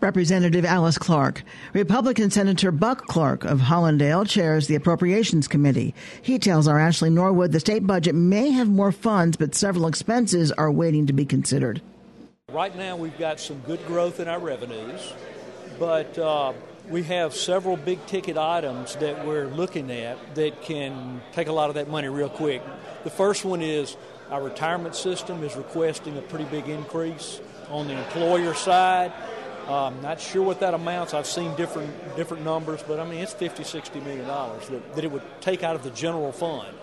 Representative 0.00 0.64
Alyce 0.64 0.98
Clarke. 0.98 1.42
Republican 1.72 2.30
Senator 2.30 2.70
Buck 2.72 3.06
Clarke 3.06 3.44
of 3.44 3.60
Hollandale 3.60 4.28
chairs 4.28 4.66
the 4.66 4.74
Appropriations 4.74 5.48
Committee. 5.48 5.94
He 6.22 6.38
tells 6.38 6.66
our 6.68 6.78
Ashley 6.78 7.10
Norwood 7.10 7.52
the 7.52 7.60
state 7.60 7.86
budget 7.86 8.14
may 8.14 8.50
have 8.50 8.68
more 8.68 8.92
funds, 8.92 9.36
but 9.36 9.54
several 9.54 9.86
expenses 9.86 10.52
are 10.52 10.70
waiting 10.70 11.06
to 11.06 11.12
be 11.12 11.24
considered. 11.24 11.80
Right 12.52 12.74
now, 12.76 12.96
we've 12.96 13.18
got 13.18 13.38
some 13.38 13.60
good 13.60 13.84
growth 13.86 14.20
in 14.20 14.28
our 14.28 14.38
revenues, 14.38 15.12
but 15.78 16.16
uh, 16.18 16.52
we 16.88 17.02
have 17.04 17.34
several 17.34 17.76
big 17.76 18.04
ticket 18.06 18.36
items 18.36 18.96
that 18.96 19.26
we're 19.26 19.46
looking 19.46 19.90
at 19.90 20.34
that 20.36 20.62
can 20.62 21.20
take 21.32 21.48
a 21.48 21.52
lot 21.52 21.68
of 21.68 21.74
that 21.74 21.88
money 21.88 22.08
real 22.08 22.30
quick. 22.30 22.62
The 23.04 23.10
first 23.10 23.44
one 23.44 23.62
is 23.62 23.96
our 24.30 24.42
retirement 24.42 24.94
system 24.94 25.42
is 25.42 25.56
requesting 25.56 26.16
a 26.18 26.22
pretty 26.22 26.44
big 26.46 26.68
increase 26.68 27.40
on 27.70 27.86
the 27.88 27.94
employer 27.94 28.54
side. 28.54 29.12
Um, 29.66 30.00
not 30.00 30.20
sure 30.20 30.42
what 30.42 30.60
that 30.60 30.72
amounts. 30.72 31.12
I've 31.12 31.26
seen 31.26 31.54
different 31.54 32.16
different 32.16 32.42
numbers, 32.42 32.82
but 32.86 32.98
I 32.98 33.04
mean 33.04 33.20
it's 33.20 33.34
50, 33.34 33.64
60 33.64 34.00
million 34.00 34.26
dollars 34.26 34.66
that, 34.68 34.94
that 34.94 35.04
it 35.04 35.12
would 35.12 35.22
take 35.40 35.62
out 35.62 35.76
of 35.76 35.82
the 35.82 35.90
general 35.90 36.32
fund. 36.32 36.74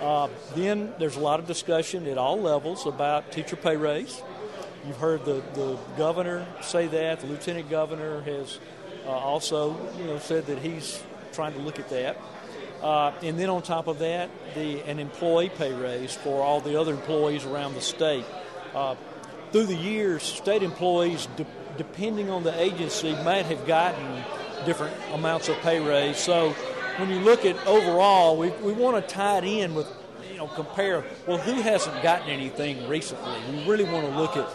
Uh, 0.00 0.28
then 0.54 0.92
there's 0.98 1.16
a 1.16 1.20
lot 1.20 1.40
of 1.40 1.46
discussion 1.46 2.06
at 2.06 2.18
all 2.18 2.40
levels 2.40 2.86
about 2.86 3.32
teacher 3.32 3.56
pay 3.56 3.76
raise. 3.76 4.22
You've 4.86 4.98
heard 4.98 5.24
the, 5.24 5.42
the 5.54 5.78
governor 5.96 6.46
say 6.60 6.88
that. 6.88 7.20
The 7.20 7.26
lieutenant 7.26 7.70
governor 7.70 8.20
has 8.22 8.58
uh, 9.06 9.10
also 9.10 9.76
you 9.98 10.04
know 10.04 10.18
said 10.18 10.46
that 10.46 10.58
he's 10.58 11.02
trying 11.32 11.54
to 11.54 11.60
look 11.60 11.78
at 11.78 11.88
that. 11.90 12.16
Uh, 12.82 13.12
and 13.22 13.38
then 13.38 13.48
on 13.48 13.62
top 13.62 13.86
of 13.86 14.00
that, 14.00 14.28
the 14.54 14.80
an 14.82 14.98
employee 14.98 15.48
pay 15.50 15.72
raise 15.72 16.12
for 16.14 16.42
all 16.42 16.60
the 16.60 16.78
other 16.80 16.92
employees 16.92 17.44
around 17.44 17.74
the 17.74 17.80
state. 17.80 18.24
Uh, 18.74 18.96
through 19.52 19.66
the 19.66 19.76
years, 19.76 20.22
state 20.22 20.62
employees, 20.62 21.28
de- 21.36 21.46
depending 21.76 22.28
on 22.28 22.42
the 22.42 22.60
agency, 22.60 23.12
might 23.22 23.46
have 23.46 23.66
gotten 23.66 24.24
different 24.66 24.96
amounts 25.12 25.48
of 25.48 25.56
pay 25.58 25.78
raise. 25.78 26.16
So 26.16 26.50
when 26.96 27.08
you 27.08 27.20
look 27.20 27.44
at 27.44 27.56
overall, 27.66 28.36
we, 28.36 28.50
we 28.50 28.72
want 28.72 28.96
to 28.96 29.14
tie 29.14 29.38
it 29.38 29.44
in 29.44 29.74
with, 29.74 29.86
you 30.30 30.38
know, 30.38 30.48
compare, 30.48 31.04
well, 31.26 31.38
who 31.38 31.60
hasn't 31.60 32.02
gotten 32.02 32.30
anything 32.30 32.88
recently? 32.88 33.38
We 33.50 33.64
really 33.68 33.84
want 33.84 34.06
to 34.06 34.18
look 34.18 34.36
at, 34.36 34.48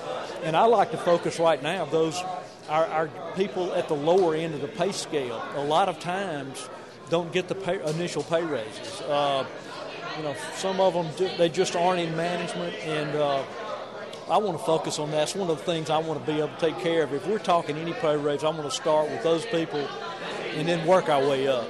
and 0.43 0.55
I 0.55 0.65
like 0.65 0.91
to 0.91 0.97
focus 0.97 1.39
right 1.39 1.61
now 1.61 1.85
those, 1.85 2.21
our, 2.69 2.85
our 2.87 3.09
people 3.35 3.73
at 3.73 3.87
the 3.87 3.95
lower 3.95 4.35
end 4.35 4.53
of 4.53 4.61
the 4.61 4.67
pay 4.67 4.91
scale. 4.91 5.41
A 5.55 5.63
lot 5.63 5.89
of 5.89 5.99
times, 5.99 6.69
don't 7.09 7.31
get 7.31 7.47
the 7.47 7.55
pay, 7.55 7.83
initial 7.89 8.23
pay 8.23 8.43
raises. 8.43 9.01
Uh, 9.01 9.45
you 10.17 10.23
know, 10.23 10.35
some 10.55 10.79
of 10.79 10.93
them 10.93 11.07
they 11.37 11.49
just 11.49 11.75
aren't 11.75 11.99
in 11.99 12.15
management, 12.15 12.73
and 12.75 13.15
uh, 13.15 13.43
I 14.29 14.37
want 14.37 14.57
to 14.57 14.63
focus 14.63 14.99
on 14.99 15.11
that. 15.11 15.23
It's 15.23 15.35
one 15.35 15.49
of 15.49 15.57
the 15.57 15.63
things 15.63 15.89
I 15.89 15.99
want 15.99 16.19
to 16.19 16.31
be 16.31 16.39
able 16.39 16.49
to 16.49 16.59
take 16.59 16.79
care 16.79 17.03
of. 17.03 17.13
If 17.13 17.27
we're 17.27 17.39
talking 17.39 17.77
any 17.77 17.93
pay 17.93 18.17
raise, 18.17 18.43
I 18.43 18.49
want 18.49 18.63
to 18.63 18.71
start 18.71 19.09
with 19.09 19.23
those 19.23 19.45
people, 19.45 19.87
and 20.55 20.67
then 20.67 20.85
work 20.87 21.09
our 21.09 21.21
way 21.21 21.47
up. 21.47 21.67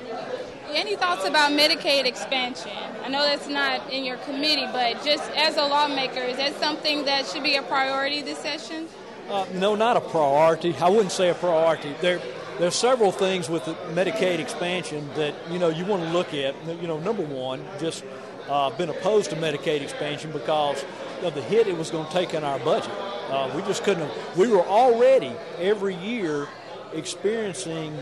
Any 0.70 0.96
thoughts 0.96 1.26
about 1.26 1.52
Medicaid 1.52 2.06
expansion? 2.06 2.72
I 3.04 3.10
know 3.10 3.24
that's 3.24 3.48
not 3.48 3.92
in 3.92 4.04
your 4.04 4.18
committee, 4.18 4.68
but 4.72 5.04
just 5.04 5.30
as 5.32 5.56
a 5.56 5.64
lawmaker, 5.64 6.20
is 6.20 6.38
that 6.38 6.60
something 6.60 7.06
that 7.06 7.26
should 7.26 7.44
be 7.44 7.56
a 7.56 7.62
priority 7.64 8.22
this 8.22 8.38
session? 8.40 8.88
Uh, 9.30 9.46
no, 9.54 9.76
not 9.76 9.98
a 9.98 10.02
priority. 10.02 10.76
I 10.78 10.90
wouldn't 10.90 11.12
say 11.12 11.30
a 11.30 11.34
priority. 11.34 11.96
There, 12.02 12.22
there's 12.60 12.76
several 12.76 13.12
things 13.12 13.50
with 13.50 13.66
the 13.66 13.74
Medicaid 13.94 14.40
expansion 14.40 15.08
that 15.16 15.34
you 15.52 15.60
know 15.60 15.70
you 15.70 15.86
want 15.86 16.04
to 16.04 16.10
look 16.10 16.34
at. 16.34 16.56
You 16.82 16.88
know, 16.88 17.00
number 17.00 17.24
one, 17.24 17.64
just 17.80 18.04
uh, 18.50 18.70
been 18.72 18.90
opposed 18.90 19.30
to 19.30 19.36
Medicaid 19.36 19.82
expansion 19.82 20.32
because 20.32 20.84
of 21.22 21.36
the 21.36 21.42
hit 21.42 21.68
it 21.68 21.78
was 21.78 21.92
going 21.92 22.08
to 22.08 22.12
take 22.12 22.34
on 22.34 22.44
our 22.44 22.60
budget. 22.60 22.92
Uh, 23.30 23.52
we 23.56 23.62
just 23.64 23.84
couldn't. 23.84 24.08
Have, 24.08 24.38
we 24.38 24.48
were 24.48 24.66
already 24.66 25.34
every 25.60 25.96
year 25.96 26.48
experiencing 26.94 27.96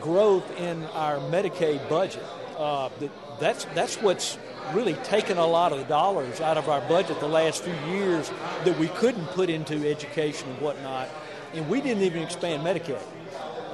growth 0.00 0.44
in 0.58 0.84
our 0.86 1.16
Medicaid 1.30 1.88
budget. 1.88 2.22
Uh, 2.58 2.90
that, 3.00 3.10
that's 3.40 3.64
that's 3.74 3.96
what's 3.96 4.38
really 4.72 4.94
taken 4.94 5.38
a 5.38 5.46
lot 5.46 5.72
of 5.72 5.78
the 5.78 5.84
dollars 5.84 6.40
out 6.40 6.56
of 6.56 6.68
our 6.68 6.80
budget 6.88 7.20
the 7.20 7.28
last 7.28 7.62
few 7.62 7.74
years 7.92 8.30
that 8.64 8.78
we 8.78 8.88
couldn't 8.88 9.26
put 9.28 9.50
into 9.50 9.88
education 9.88 10.48
and 10.48 10.60
whatnot, 10.60 11.08
and 11.54 11.68
we 11.68 11.80
didn't 11.80 12.02
even 12.02 12.22
expand 12.22 12.62
Medicaid 12.62 13.00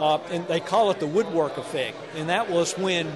uh, 0.00 0.18
and 0.30 0.48
they 0.48 0.60
call 0.60 0.90
it 0.90 0.98
the 0.98 1.06
woodwork 1.06 1.58
effect. 1.58 1.96
And 2.16 2.30
that 2.30 2.50
was 2.50 2.72
when, 2.72 3.06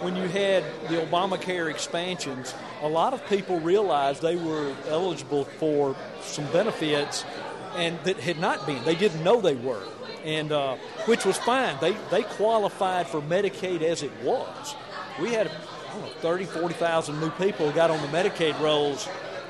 when 0.00 0.16
you 0.16 0.26
had 0.28 0.64
the 0.88 0.96
Obamacare 1.02 1.70
expansions, 1.70 2.54
a 2.82 2.88
lot 2.88 3.12
of 3.12 3.24
people 3.28 3.60
realized 3.60 4.22
they 4.22 4.36
were 4.36 4.74
eligible 4.88 5.44
for 5.44 5.94
some 6.22 6.46
benefits, 6.46 7.24
and 7.76 7.98
that 8.04 8.18
had 8.18 8.38
not 8.38 8.66
been. 8.66 8.82
They 8.84 8.94
didn't 8.94 9.22
know 9.22 9.42
they 9.42 9.54
were, 9.54 9.82
and 10.24 10.52
uh, 10.52 10.76
which 11.04 11.26
was 11.26 11.36
fine. 11.36 11.76
They 11.80 11.94
they 12.10 12.22
qualified 12.22 13.06
for 13.06 13.20
Medicaid 13.20 13.82
as 13.82 14.02
it 14.02 14.12
was. 14.22 14.74
We 15.20 15.32
had 15.32 15.48
I 15.48 15.92
don't 15.92 16.02
know, 16.02 16.20
30, 16.20 16.44
40,000 16.46 17.20
new 17.20 17.30
people 17.30 17.70
got 17.72 17.90
on 17.90 18.00
the 18.00 18.08
Medicaid 18.08 18.58
rolls 18.60 19.08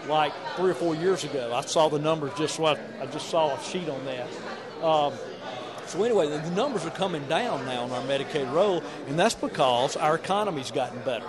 like 0.09 0.33
three 0.57 0.71
or 0.71 0.75
four 0.75 0.95
years 0.95 1.25
ago. 1.25 1.53
I 1.55 1.61
saw 1.63 1.89
the 1.89 1.99
numbers 1.99 2.33
just 2.37 2.59
what 2.59 2.81
I 3.01 3.07
just 3.07 3.29
saw 3.29 3.57
a 3.57 3.63
sheet 3.63 3.89
on 3.89 4.05
that. 4.05 4.29
Um, 4.83 5.13
so 5.87 6.03
anyway, 6.03 6.29
the 6.29 6.51
numbers 6.51 6.85
are 6.85 6.91
coming 6.91 7.27
down 7.29 7.65
now 7.65 7.85
on 7.85 7.91
our 7.93 8.03
Medicaid 8.03 8.53
roll, 8.53 8.83
and 9.07 9.19
that's 9.19 9.35
because 9.35 9.97
our 9.97 10.17
economy's 10.17 10.71
gotten 10.71 11.01
better. 11.03 11.27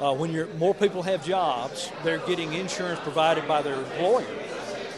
Uh, 0.00 0.12
when 0.14 0.32
you're, 0.32 0.48
more 0.54 0.74
people 0.74 1.02
have 1.02 1.24
jobs, 1.24 1.90
they're 2.02 2.18
getting 2.18 2.52
insurance 2.52 2.98
provided 3.00 3.46
by 3.46 3.62
their 3.62 3.74
employer, 3.76 4.26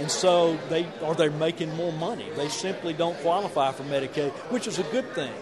and 0.01 0.11
so 0.11 0.59
they 0.71 0.87
or 1.03 1.15
they're 1.15 1.31
making 1.31 1.75
more 1.77 1.93
money. 1.93 2.27
They 2.37 2.49
simply 2.49 2.95
don't 2.95 3.17
qualify 3.19 3.73
for 3.73 3.83
Medicaid, 3.85 4.31
which 4.51 4.67
is 4.67 4.79
a 4.79 4.85
good 4.85 5.09
thing, 5.13 5.33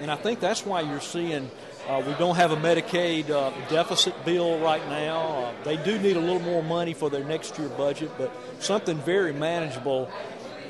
and 0.00 0.10
I 0.10 0.16
think 0.16 0.38
that's 0.40 0.64
why 0.64 0.82
you're 0.82 1.00
seeing. 1.00 1.50
Uh, 1.88 2.00
we 2.06 2.12
don't 2.14 2.36
have 2.36 2.52
a 2.52 2.56
Medicaid 2.56 3.30
uh, 3.30 3.50
deficit 3.68 4.14
bill 4.24 4.60
right 4.60 4.86
now. 4.88 5.20
Uh, 5.20 5.52
they 5.64 5.76
do 5.78 5.98
need 5.98 6.16
a 6.16 6.20
little 6.20 6.40
more 6.40 6.62
money 6.62 6.94
for 6.94 7.10
their 7.10 7.24
next 7.24 7.58
year 7.58 7.68
budget, 7.70 8.12
but 8.16 8.30
something 8.60 8.96
very 8.98 9.32
manageable. 9.32 10.08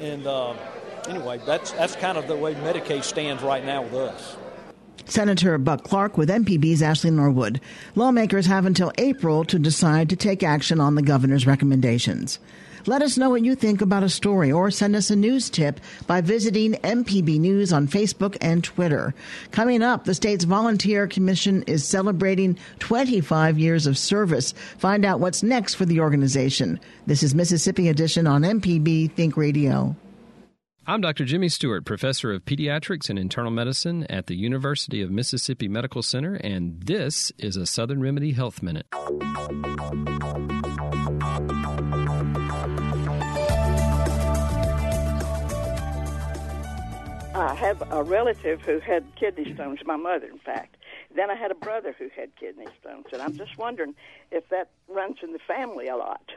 And 0.01 0.27
uh, 0.27 0.55
anyway, 1.11 1.41
that's 1.45 1.73
that's 1.73 1.97
kind 1.97 2.17
of 2.17 2.27
the 2.29 2.37
way 2.37 2.55
Medicaid 2.55 3.03
stands 3.03 3.43
right 3.43 3.65
now 3.65 3.83
with 3.83 3.95
us. 3.95 4.37
Senator 5.07 5.59
Buck 5.59 5.83
Clarke 5.83 6.17
with 6.17 6.29
MPB's 6.29 6.83
Ashley 6.83 7.11
Norwood. 7.11 7.61
Lawmakers 7.97 8.47
have 8.47 8.65
until 8.65 8.93
April 8.97 9.45
to 9.45 9.59
decide 9.59 10.09
to 10.11 10.17
take 10.17 10.43
action 10.43 10.79
on 10.79 10.95
the 10.95 11.03
governor's 11.03 11.47
recommendations. 11.47 12.39
Let 12.87 13.03
us 13.03 13.19
know 13.19 13.29
what 13.31 13.45
you 13.45 13.55
think 13.55 13.83
about 13.83 14.05
a 14.05 14.09
story 14.09 14.51
or 14.51 14.71
send 14.71 14.97
us 14.97 15.11
a 15.11 15.17
news 15.17 15.51
tip 15.51 15.81
by 16.07 16.23
visiting 16.23 16.75
MPB 16.75 17.39
News 17.39 17.73
on 17.73 17.89
Facebook 17.89 18.39
and 18.41 18.65
Twitter. 18.65 19.15
Coming 19.51 19.83
up, 19.83 20.05
the 20.05 20.15
state's 20.15 20.45
Volunteer 20.45 21.07
Commission 21.07 21.63
is 21.65 21.87
celebrating 21.87 22.57
25 22.79 23.59
years 23.59 23.87
of 23.87 23.99
service. 23.99 24.55
Find 24.79 25.05
out 25.05 25.21
what's 25.21 25.43
next 25.43 25.75
for 25.75 25.85
the 25.85 26.01
organization. 26.01 26.81
This 27.07 27.23
is 27.23 27.35
Mississippi 27.35 27.89
Edition 27.89 28.27
on 28.27 28.43
MPB 28.43 29.13
Think 29.13 29.37
Radio. 29.37 29.95
I'm 30.87 31.03
Dr. 31.03 31.27
Jimmy 31.27 31.51
Stewart, 31.51 31.85
professor 31.85 32.33
of 32.33 32.47
pediatrics 32.47 33.11
and 33.11 33.19
internal 33.19 33.51
medicine 33.51 34.05
at 34.05 34.29
the 34.29 34.35
University 34.35 35.03
of 35.03 35.11
Mississippi 35.11 35.69
Medical 35.69 36.03
Center, 36.03 36.37
and 36.37 36.83
this 36.83 37.31
is 37.37 37.57
a 37.57 37.67
Southern 37.67 38.01
Remedy 38.01 38.33
Health 38.33 38.63
Minute. 38.63 38.87
I 47.35 47.55
have 47.57 47.83
a 47.93 48.03
relative 48.03 48.63
who 48.63 48.81
had 48.81 49.05
kidney 49.17 49.53
stones, 49.55 49.81
my 49.85 49.97
mother, 49.97 50.29
in 50.29 50.39
fact. 50.39 50.79
Then 51.15 51.31
I 51.31 51.35
had 51.35 51.51
a 51.51 51.57
brother 51.57 51.95
who 51.99 52.09
had 52.17 52.35
kidney 52.37 52.67
stones, 52.81 53.05
and 53.13 53.21
I'm 53.21 53.37
just 53.37 53.59
wondering 53.59 53.95
if 54.31 54.49
that 54.49 54.71
runs 54.89 55.19
in 55.23 55.35
the 55.35 55.41
family 55.47 55.89
a 55.89 55.97
lot. 55.97 56.33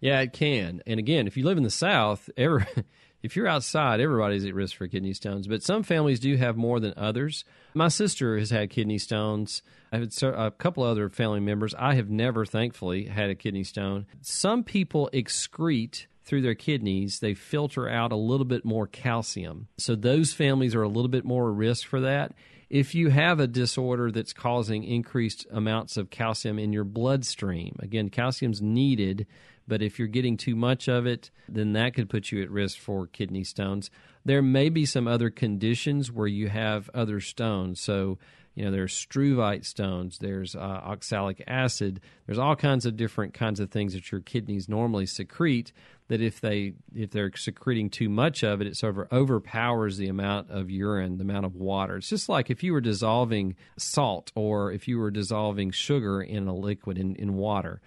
Yeah, 0.00 0.20
it 0.20 0.32
can. 0.32 0.82
And 0.84 0.98
again, 0.98 1.28
if 1.28 1.36
you 1.36 1.44
live 1.44 1.58
in 1.58 1.62
the 1.62 1.70
South, 1.70 2.28
every, 2.36 2.66
if 3.22 3.36
you're 3.36 3.46
outside, 3.46 4.00
everybody's 4.00 4.44
at 4.44 4.54
risk 4.54 4.76
for 4.76 4.88
kidney 4.88 5.12
stones. 5.12 5.46
But 5.46 5.62
some 5.62 5.82
families 5.82 6.20
do 6.20 6.36
have 6.36 6.56
more 6.56 6.80
than 6.80 6.94
others. 6.96 7.44
My 7.74 7.88
sister 7.88 8.38
has 8.38 8.50
had 8.50 8.70
kidney 8.70 8.98
stones. 8.98 9.62
I've 9.92 10.00
had 10.00 10.22
a 10.22 10.50
couple 10.50 10.82
other 10.82 11.08
family 11.08 11.40
members. 11.40 11.74
I 11.78 11.94
have 11.94 12.10
never, 12.10 12.44
thankfully, 12.44 13.04
had 13.04 13.30
a 13.30 13.34
kidney 13.34 13.64
stone. 13.64 14.06
Some 14.20 14.64
people 14.64 15.08
excrete 15.12 16.06
through 16.24 16.42
their 16.42 16.54
kidneys, 16.54 17.20
they 17.20 17.34
filter 17.34 17.88
out 17.88 18.12
a 18.12 18.16
little 18.16 18.46
bit 18.46 18.64
more 18.64 18.86
calcium. 18.86 19.68
So 19.76 19.94
those 19.94 20.32
families 20.32 20.74
are 20.74 20.82
a 20.82 20.88
little 20.88 21.08
bit 21.08 21.24
more 21.24 21.50
at 21.50 21.56
risk 21.56 21.86
for 21.86 22.00
that. 22.00 22.32
If 22.70 22.94
you 22.94 23.10
have 23.10 23.38
a 23.38 23.46
disorder 23.46 24.10
that's 24.10 24.32
causing 24.32 24.82
increased 24.84 25.46
amounts 25.50 25.96
of 25.96 26.10
calcium 26.10 26.58
in 26.58 26.72
your 26.72 26.84
bloodstream, 26.84 27.76
again, 27.80 28.08
calcium's 28.08 28.62
needed, 28.62 29.26
but 29.66 29.82
if 29.82 29.98
you're 29.98 30.08
getting 30.08 30.36
too 30.36 30.56
much 30.56 30.88
of 30.88 31.06
it, 31.06 31.30
then 31.48 31.72
that 31.72 31.94
could 31.94 32.08
put 32.08 32.30
you 32.30 32.42
at 32.42 32.50
risk 32.50 32.78
for 32.78 33.06
kidney 33.06 33.44
stones. 33.44 33.90
There 34.24 34.42
may 34.42 34.68
be 34.68 34.86
some 34.86 35.08
other 35.08 35.30
conditions 35.30 36.10
where 36.10 36.26
you 36.26 36.48
have 36.48 36.90
other 36.94 37.20
stones. 37.20 37.80
So 37.80 38.18
you 38.54 38.64
know 38.64 38.70
there's 38.70 38.94
struvite 38.94 39.64
stones 39.64 40.18
there's 40.18 40.54
uh, 40.54 40.58
oxalic 40.58 41.42
acid 41.46 42.00
there's 42.26 42.38
all 42.38 42.56
kinds 42.56 42.86
of 42.86 42.96
different 42.96 43.34
kinds 43.34 43.60
of 43.60 43.70
things 43.70 43.94
that 43.94 44.10
your 44.12 44.20
kidneys 44.20 44.68
normally 44.68 45.06
secrete 45.06 45.72
that 46.08 46.20
if 46.20 46.40
they 46.40 46.74
if 46.94 47.10
they're 47.10 47.32
secreting 47.34 47.88
too 47.88 48.08
much 48.08 48.42
of 48.42 48.60
it 48.60 48.66
it 48.66 48.76
sort 48.76 48.98
of 48.98 49.12
overpowers 49.12 49.96
the 49.96 50.08
amount 50.08 50.50
of 50.50 50.70
urine 50.70 51.16
the 51.16 51.24
amount 51.24 51.46
of 51.46 51.54
water 51.54 51.96
it's 51.96 52.08
just 52.08 52.28
like 52.28 52.50
if 52.50 52.62
you 52.62 52.72
were 52.72 52.80
dissolving 52.80 53.54
salt 53.78 54.30
or 54.34 54.72
if 54.72 54.86
you 54.86 54.98
were 54.98 55.10
dissolving 55.10 55.70
sugar 55.70 56.20
in 56.20 56.46
a 56.46 56.54
liquid 56.54 56.98
in, 56.98 57.14
in 57.16 57.34
water 57.34 57.80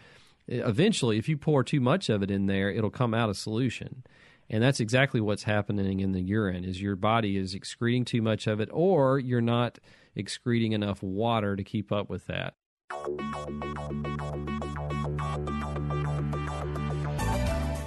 eventually 0.47 1.17
if 1.17 1.27
you 1.27 1.37
pour 1.37 1.63
too 1.63 1.79
much 1.79 2.09
of 2.09 2.21
it 2.21 2.31
in 2.31 2.45
there 2.45 2.69
it'll 2.69 2.89
come 2.89 3.13
out 3.13 3.29
of 3.29 3.37
solution 3.37 4.03
and 4.49 4.61
that's 4.61 4.79
exactly 4.79 5.19
what's 5.19 5.43
happening 5.43 5.99
in 5.99 6.11
the 6.11 6.21
urine 6.21 6.63
is 6.63 6.81
your 6.81 6.95
body 6.95 7.37
is 7.37 7.53
excreting 7.55 8.05
too 8.05 8.21
much 8.21 8.45
of 8.47 8.59
it 8.59 8.69
or 8.71 9.17
you're 9.17 9.41
not 9.41 9.79
excreting 10.15 10.71
enough 10.73 11.01
water 11.01 11.55
to 11.55 11.63
keep 11.63 11.91
up 11.91 12.09
with 12.09 12.27
that. 12.27 12.53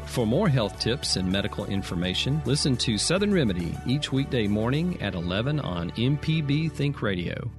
For 0.06 0.26
more 0.26 0.48
health 0.48 0.80
tips 0.80 1.14
and 1.14 1.30
medical 1.30 1.64
information, 1.66 2.42
listen 2.44 2.76
to 2.78 2.98
Southern 2.98 3.32
Remedy 3.32 3.72
each 3.86 4.10
weekday 4.10 4.48
morning 4.48 5.00
at 5.00 5.14
11 5.14 5.60
on 5.60 5.92
MPB 5.92 6.72
Think 6.72 7.02
Radio. 7.02 7.50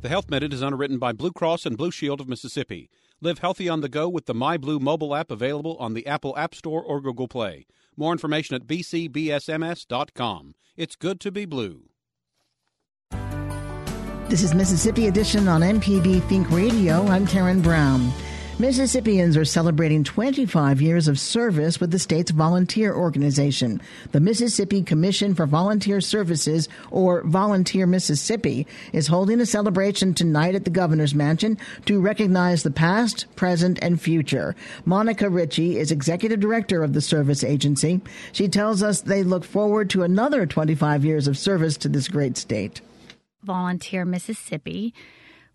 The 0.00 0.08
Health 0.08 0.30
Minute 0.30 0.54
is 0.54 0.62
underwritten 0.62 0.98
by 0.98 1.12
Blue 1.12 1.32
Cross 1.32 1.66
and 1.66 1.76
Blue 1.76 1.90
Shield 1.90 2.22
of 2.22 2.28
Mississippi. 2.28 2.88
Live 3.22 3.40
healthy 3.40 3.68
on 3.68 3.82
the 3.82 3.88
go 3.90 4.08
with 4.08 4.24
the 4.24 4.32
MyBlue 4.34 4.80
mobile 4.80 5.14
app 5.14 5.30
available 5.30 5.76
on 5.78 5.92
the 5.92 6.06
Apple 6.06 6.34
App 6.38 6.54
Store 6.54 6.82
or 6.82 7.02
Google 7.02 7.28
Play. 7.28 7.66
More 7.94 8.12
information 8.12 8.56
at 8.56 8.66
bcbsms.com. 8.66 10.54
It's 10.74 10.96
good 10.96 11.20
to 11.20 11.30
be 11.30 11.44
blue. 11.44 11.90
This 14.30 14.42
is 14.42 14.54
Mississippi 14.54 15.06
Edition 15.08 15.48
on 15.48 15.60
MPB 15.60 16.26
Think 16.28 16.50
Radio. 16.50 17.04
I'm 17.08 17.26
Karen 17.26 17.60
Brown. 17.60 18.10
Mississippians 18.60 19.38
are 19.38 19.44
celebrating 19.46 20.04
25 20.04 20.82
years 20.82 21.08
of 21.08 21.18
service 21.18 21.80
with 21.80 21.90
the 21.92 21.98
state's 21.98 22.30
volunteer 22.30 22.94
organization. 22.94 23.80
The 24.12 24.20
Mississippi 24.20 24.82
Commission 24.82 25.34
for 25.34 25.46
Volunteer 25.46 26.02
Services, 26.02 26.68
or 26.90 27.22
Volunteer 27.22 27.86
Mississippi, 27.86 28.66
is 28.92 29.06
holding 29.06 29.40
a 29.40 29.46
celebration 29.46 30.12
tonight 30.12 30.54
at 30.54 30.66
the 30.66 30.70
governor's 30.70 31.14
mansion 31.14 31.56
to 31.86 32.02
recognize 32.02 32.62
the 32.62 32.70
past, 32.70 33.34
present, 33.34 33.78
and 33.80 33.98
future. 33.98 34.54
Monica 34.84 35.30
Ritchie 35.30 35.78
is 35.78 35.90
executive 35.90 36.40
director 36.40 36.82
of 36.82 36.92
the 36.92 37.00
service 37.00 37.42
agency. 37.42 38.02
She 38.32 38.46
tells 38.46 38.82
us 38.82 39.00
they 39.00 39.22
look 39.22 39.44
forward 39.44 39.88
to 39.90 40.02
another 40.02 40.44
25 40.44 41.02
years 41.02 41.28
of 41.28 41.38
service 41.38 41.78
to 41.78 41.88
this 41.88 42.08
great 42.08 42.36
state. 42.36 42.82
Volunteer 43.42 44.04
Mississippi 44.04 44.92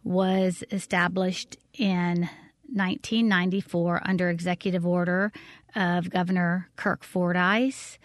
was 0.04 0.64
established 0.72 1.58
in 1.78 2.28
1994 2.72 4.02
under 4.06 4.30
executive 4.30 4.86
order 4.86 5.32
of 5.76 6.10
Governor 6.10 6.70
Kirk 6.76 7.04
Fordice, 7.04 7.98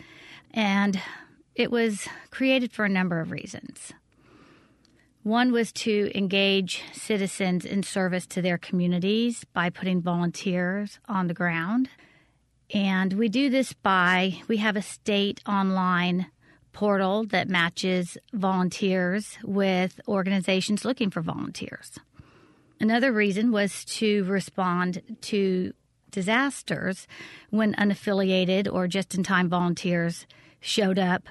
and 0.53 1.01
it 1.55 1.71
was 1.71 2.09
created 2.31 2.73
for 2.73 2.85
a 2.85 2.89
number 2.89 3.21
of 3.21 3.31
reasons. 3.31 3.93
One 5.23 5.53
was 5.53 5.71
to 5.73 6.11
engage 6.15 6.83
citizens 6.93 7.67
in 7.67 7.83
service 7.83 8.27
to 8.29 8.41
their 8.41 8.57
communities 8.57 9.45
by 9.53 9.69
putting 9.69 10.01
volunteers 10.01 10.99
on 11.09 11.27
the 11.27 11.35
ground. 11.35 11.91
And 12.73 13.13
we 13.13 13.29
do 13.29 13.51
this 13.51 13.75
by, 13.75 14.41
we 14.49 14.57
have 14.59 14.77
a 14.77 14.83
state 14.83 15.43
online 15.47 16.29
portal 16.73 17.27
that 17.27 17.49
matches 17.49 18.17
volunteers 18.33 19.37
with 19.45 20.01
organizations 20.09 20.85
looking 20.85 21.11
for 21.11 21.21
volunteers. 21.21 21.99
Another 22.81 23.13
reason 23.13 23.53
was 23.53 23.85
to 23.85 24.25
respond 24.25 25.03
to 25.23 25.73
disasters 26.11 27.07
when 27.51 27.75
unaffiliated 27.75 28.73
or 28.73 28.89
just 28.89 29.15
in 29.15 29.23
time 29.23 29.49
volunteers 29.49 30.27
showed 30.61 30.99
up 30.99 31.29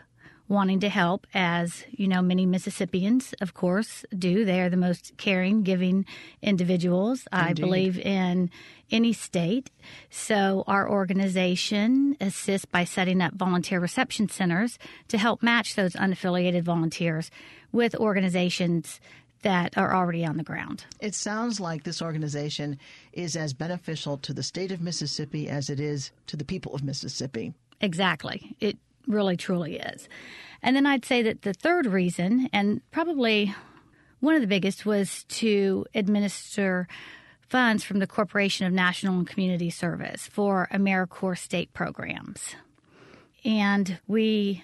wanting 0.49 0.79
to 0.79 0.89
help, 0.89 1.27
as 1.33 1.85
you 1.91 2.07
know, 2.07 2.21
many 2.23 2.45
Mississippians, 2.45 3.33
of 3.39 3.53
course, 3.53 4.03
do. 4.17 4.43
They 4.43 4.59
are 4.61 4.69
the 4.69 4.77
most 4.77 5.15
caring, 5.15 5.61
giving 5.61 6.05
individuals, 6.41 7.27
Indeed. 7.31 7.45
I 7.45 7.53
believe, 7.53 7.99
in 7.99 8.49
any 8.91 9.13
state. 9.13 9.69
So, 10.09 10.63
our 10.65 10.89
organization 10.89 12.17
assists 12.19 12.65
by 12.65 12.83
setting 12.83 13.21
up 13.21 13.35
volunteer 13.35 13.79
reception 13.79 14.27
centers 14.27 14.79
to 15.09 15.19
help 15.19 15.43
match 15.43 15.75
those 15.75 15.93
unaffiliated 15.93 16.63
volunteers 16.63 17.29
with 17.71 17.95
organizations 17.95 18.99
that 19.41 19.77
are 19.77 19.95
already 19.95 20.25
on 20.25 20.37
the 20.37 20.43
ground. 20.43 20.85
It 20.99 21.15
sounds 21.15 21.59
like 21.59 21.83
this 21.83 22.01
organization 22.01 22.77
is 23.13 23.35
as 23.35 23.53
beneficial 23.53 24.17
to 24.19 24.33
the 24.33 24.43
state 24.43 24.71
of 24.71 24.81
Mississippi 24.81 25.47
as 25.47 25.69
it 25.69 25.79
is 25.79 26.11
to 26.27 26.37
the 26.37 26.45
people 26.45 26.73
of 26.73 26.83
Mississippi. 26.83 27.53
Exactly. 27.81 28.55
It 28.59 28.77
really 29.07 29.37
truly 29.37 29.77
is. 29.77 30.09
And 30.61 30.75
then 30.75 30.85
I'd 30.85 31.05
say 31.05 31.21
that 31.23 31.43
the 31.43 31.53
third 31.53 31.85
reason, 31.85 32.49
and 32.51 32.81
probably 32.91 33.55
one 34.19 34.35
of 34.35 34.41
the 34.41 34.47
biggest, 34.47 34.85
was 34.85 35.23
to 35.25 35.85
administer 35.95 36.87
funds 37.47 37.83
from 37.83 37.99
the 37.99 38.07
Corporation 38.07 38.67
of 38.67 38.73
National 38.73 39.17
and 39.17 39.27
Community 39.27 39.69
Service 39.69 40.27
for 40.27 40.67
AmeriCorps 40.71 41.39
state 41.39 41.73
programs. 41.73 42.55
And 43.45 43.99
we 44.07 44.63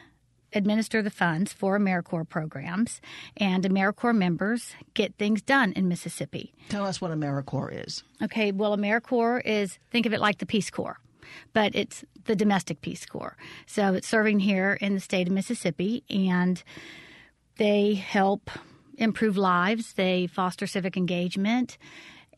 administer 0.56 1.02
the 1.02 1.10
funds 1.10 1.54
for 1.54 1.78
AmeriCorps 1.78 2.30
programs, 2.30 3.02
and 3.38 3.63
AmeriCorps 3.63 4.15
members 4.15 4.74
get 4.94 5.15
things 5.15 5.41
done 5.41 5.74
in 5.74 5.88
Mississippi. 5.88 6.54
Tell 6.70 6.86
us 6.86 7.00
what 7.00 7.12
AmeriCorps 7.12 7.86
is. 7.86 8.04
Okay, 8.24 8.52
well, 8.52 8.76
AmeriCorps 8.76 9.46
is 9.46 9.78
think 9.91 10.06
of 10.06 10.13
it 10.13 10.20
like 10.20 10.39
the 10.39 10.46
Peace 10.46 10.70
Corps 10.70 10.98
but 11.54 11.76
it's 11.76 12.04
the 12.26 12.36
domestic 12.36 12.82
Peace 12.82 13.06
Corps. 13.06 13.38
So 13.65 13.94
it's 13.94 14.08
serving 14.08 14.39
here 14.39 14.78
in 14.82 14.94
the 14.94 15.00
state 15.00 15.28
of 15.28 15.34
Mississippi, 15.34 16.04
and 16.10 16.62
they 17.58 17.96
help 17.96 18.50
improve 18.98 19.38
lives, 19.38 19.94
they 19.94 20.28
foster 20.28 20.68
civic 20.68 20.98
engagement, 20.98 21.78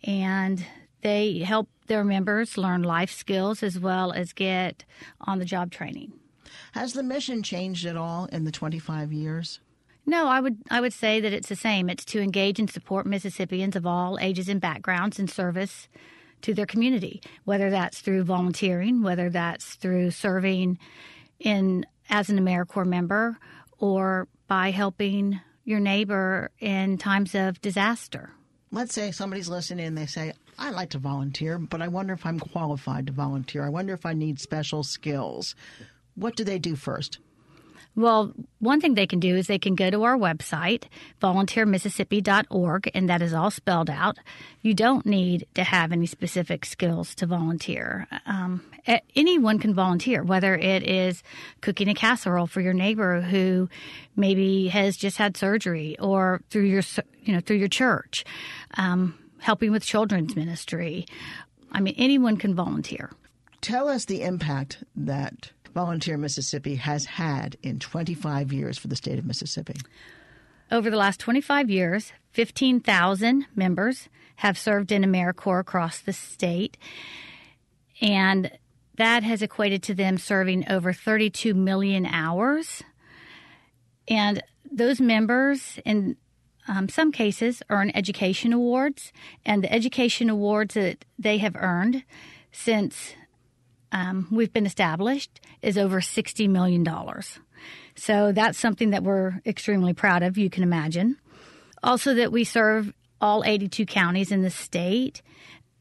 and 0.03 0.65
they 1.01 1.39
help 1.39 1.69
their 1.87 2.03
members 2.03 2.57
learn 2.57 2.83
life 2.83 3.11
skills 3.11 3.63
as 3.63 3.79
well 3.79 4.11
as 4.11 4.33
get 4.33 4.83
on 5.21 5.39
the 5.39 5.45
job 5.45 5.71
training. 5.71 6.13
Has 6.73 6.93
the 6.93 7.03
mission 7.03 7.43
changed 7.43 7.85
at 7.85 7.97
all 7.97 8.25
in 8.25 8.43
the 8.43 8.51
25 8.51 9.11
years? 9.11 9.59
No, 10.05 10.27
I 10.27 10.39
would 10.39 10.57
I 10.71 10.79
would 10.79 10.93
say 10.93 11.19
that 11.19 11.33
it's 11.33 11.49
the 11.49 11.55
same. 11.55 11.89
It's 11.89 12.05
to 12.05 12.21
engage 12.21 12.59
and 12.59 12.69
support 12.69 13.05
Mississippians 13.05 13.75
of 13.75 13.85
all 13.85 14.17
ages 14.21 14.47
and 14.47 14.61
backgrounds 14.61 15.19
in 15.19 15.27
service 15.27 15.89
to 16.43 16.53
their 16.53 16.65
community, 16.65 17.21
whether 17.43 17.69
that's 17.69 17.99
through 17.99 18.23
volunteering, 18.23 19.01
whether 19.01 19.29
that's 19.29 19.75
through 19.75 20.11
serving 20.11 20.79
in 21.39 21.85
as 22.09 22.29
an 22.29 22.39
AmeriCorps 22.39 22.87
member, 22.87 23.37
or 23.79 24.27
by 24.47 24.71
helping 24.71 25.41
your 25.65 25.81
neighbor 25.81 26.51
in 26.59 26.97
times 26.97 27.35
of 27.35 27.59
disaster. 27.59 28.31
Let's 28.71 28.93
say 28.93 29.11
somebody's 29.11 29.49
listening 29.49 29.87
and 29.87 29.97
they 29.97 30.05
say, 30.05 30.33
I 30.57 30.71
like 30.71 30.91
to 30.91 30.97
volunteer, 30.97 31.57
but 31.57 31.81
I 31.81 31.87
wonder 31.89 32.13
if 32.13 32.25
I'm 32.25 32.39
qualified 32.39 33.07
to 33.07 33.13
volunteer. 33.13 33.65
I 33.65 33.69
wonder 33.69 33.93
if 33.93 34.05
I 34.05 34.13
need 34.13 34.39
special 34.39 34.83
skills. 34.83 35.55
What 36.17 36.35
do 36.35 36.43
they 36.43 36.57
do 36.57 36.75
first? 36.75 37.19
Well, 37.95 38.33
one 38.59 38.79
thing 38.79 38.93
they 38.93 39.07
can 39.07 39.19
do 39.19 39.35
is 39.35 39.47
they 39.47 39.57
can 39.57 39.73
go 39.73 39.89
to 39.89 40.03
our 40.03 40.15
website, 40.15 40.83
volunteermississippi.org, 41.19 42.91
and 42.93 43.09
that 43.09 43.23
is 43.23 43.33
all 43.33 43.49
spelled 43.49 43.89
out. 43.89 44.19
You 44.61 44.75
don't 44.75 45.03
need 45.05 45.47
to 45.55 45.63
have 45.63 45.91
any 45.91 46.05
specific 46.05 46.63
skills 46.65 47.15
to 47.15 47.25
volunteer. 47.25 48.07
Um, 48.27 48.63
anyone 49.15 49.57
can 49.57 49.73
volunteer, 49.73 50.23
whether 50.23 50.55
it 50.55 50.83
is 50.87 51.23
cooking 51.61 51.87
a 51.87 51.95
casserole 51.95 52.45
for 52.45 52.61
your 52.61 52.73
neighbor 52.73 53.21
who 53.21 53.67
maybe 54.15 54.67
has 54.67 54.95
just 54.95 55.17
had 55.17 55.35
surgery, 55.35 55.97
or 55.99 56.41
through 56.51 56.65
your, 56.65 56.83
you 57.23 57.33
know, 57.33 57.39
through 57.39 57.57
your 57.57 57.67
church, 57.67 58.25
um, 58.75 59.17
helping 59.39 59.71
with 59.71 59.83
children's 59.83 60.35
ministry. 60.35 61.07
I 61.71 61.79
mean, 61.79 61.95
anyone 61.97 62.37
can 62.37 62.53
volunteer 62.53 63.09
Tell 63.61 63.89
us 63.89 64.05
the 64.05 64.21
impact 64.21 64.83
that 64.95 65.51
Volunteer 65.77 66.17
Mississippi 66.17 66.73
has 66.73 67.05
had 67.05 67.55
in 67.61 67.77
25 67.77 68.51
years 68.51 68.79
for 68.79 68.87
the 68.87 68.95
state 68.95 69.19
of 69.19 69.25
Mississippi. 69.25 69.75
Over 70.71 70.89
the 70.89 70.97
last 70.97 71.19
25 71.19 71.69
years, 71.69 72.13
15,000 72.31 73.45
members 73.55 74.09
have 74.37 74.57
served 74.57 74.91
in 74.91 75.03
AmeriCorps 75.03 75.59
across 75.59 75.99
the 75.99 76.13
state, 76.13 76.77
and 78.01 78.49
that 78.95 79.21
has 79.21 79.43
equated 79.43 79.83
to 79.83 79.93
them 79.93 80.17
serving 80.17 80.67
over 80.67 80.93
32 80.93 81.53
million 81.53 82.07
hours. 82.07 82.81
And 84.07 84.41
those 84.71 84.99
members, 84.99 85.77
in 85.85 86.17
um, 86.67 86.89
some 86.89 87.11
cases, 87.11 87.61
earn 87.69 87.91
education 87.93 88.51
awards, 88.51 89.13
and 89.45 89.63
the 89.63 89.71
education 89.71 90.27
awards 90.27 90.73
that 90.73 91.05
they 91.19 91.37
have 91.37 91.55
earned 91.55 92.03
since 92.51 93.13
um, 93.91 94.27
we've 94.31 94.53
been 94.53 94.65
established 94.65 95.39
is 95.61 95.77
over 95.77 96.01
$60 96.01 96.49
million. 96.49 96.85
So 97.95 98.31
that's 98.31 98.59
something 98.59 98.91
that 98.91 99.03
we're 99.03 99.41
extremely 99.45 99.93
proud 99.93 100.23
of, 100.23 100.37
you 100.37 100.49
can 100.49 100.63
imagine. 100.63 101.17
Also, 101.83 102.13
that 102.15 102.31
we 102.31 102.43
serve 102.43 102.93
all 103.19 103.43
82 103.43 103.85
counties 103.85 104.31
in 104.31 104.41
the 104.41 104.49
state, 104.49 105.21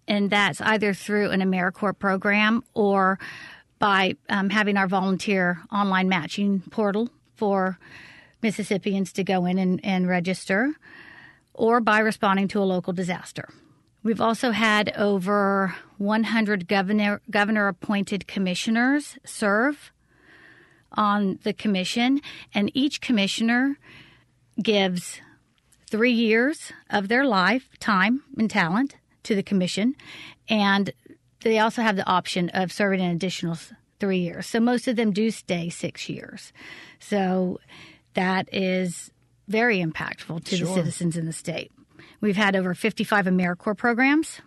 and 0.09 0.31
that's 0.31 0.61
either 0.61 0.95
through 0.95 1.31
an 1.31 1.41
AmeriCorps 1.41 1.99
program 1.99 2.65
or 2.75 3.19
by 3.79 4.15
um, 4.29 4.49
having 4.51 4.77
our 4.77 4.87
volunteer 4.87 5.61
online 5.71 6.09
matching 6.09 6.63
portal 6.71 7.11
for 7.35 7.79
Mississippians 8.43 9.13
to 9.15 9.25
go 9.25 9.45
in 9.45 9.59
and, 9.59 9.81
and 9.85 10.09
register, 10.09 10.73
or 11.53 11.81
by 11.81 11.99
responding 11.99 12.49
to 12.49 12.61
a 12.61 12.65
local 12.65 12.93
disaster. 12.93 13.49
We've 14.07 14.21
also 14.21 14.53
had 14.53 14.93
over 14.97 15.75
100 15.99 16.69
governor 16.69 17.21
governor 17.29 17.67
appointed 17.67 18.29
commissioners 18.29 19.19
serve 19.25 19.91
on 20.93 21.41
the 21.43 21.53
commission, 21.53 22.21
and 22.55 22.71
each 22.73 23.01
commissioner 23.01 23.81
gives 24.63 25.21
three 25.91 26.13
years 26.13 26.73
of 26.89 27.09
their 27.09 27.27
life, 27.27 27.69
time, 27.81 28.23
and 28.39 28.49
talent 28.49 28.95
to 29.25 29.35
the 29.35 29.43
commission, 29.43 29.97
and 30.49 30.93
they 31.41 31.59
also 31.59 31.83
have 31.83 31.97
the 31.97 32.07
option 32.07 32.49
of 32.51 32.71
serving 32.71 33.01
an 33.01 33.11
additional 33.11 33.59
three 33.99 34.19
years. 34.19 34.47
So 34.47 34.61
most 34.61 34.87
of 34.87 34.95
them 34.95 35.11
do 35.11 35.33
stay 35.33 35.69
six 35.69 36.09
years. 36.09 36.53
So 37.01 37.59
that 38.15 38.49
is 38.55 39.11
very 39.49 39.83
impactful 39.83 40.45
to 40.45 40.57
sure. 40.57 40.69
the 40.69 40.75
citizens 40.75 41.17
in 41.17 41.27
the 41.27 41.33
state. 41.33 41.73
We've 42.21 42.37
had 42.37 42.57
over 42.57 42.75
55 42.75 43.27
AmeriCorps 43.27 43.77
programs 43.77 44.41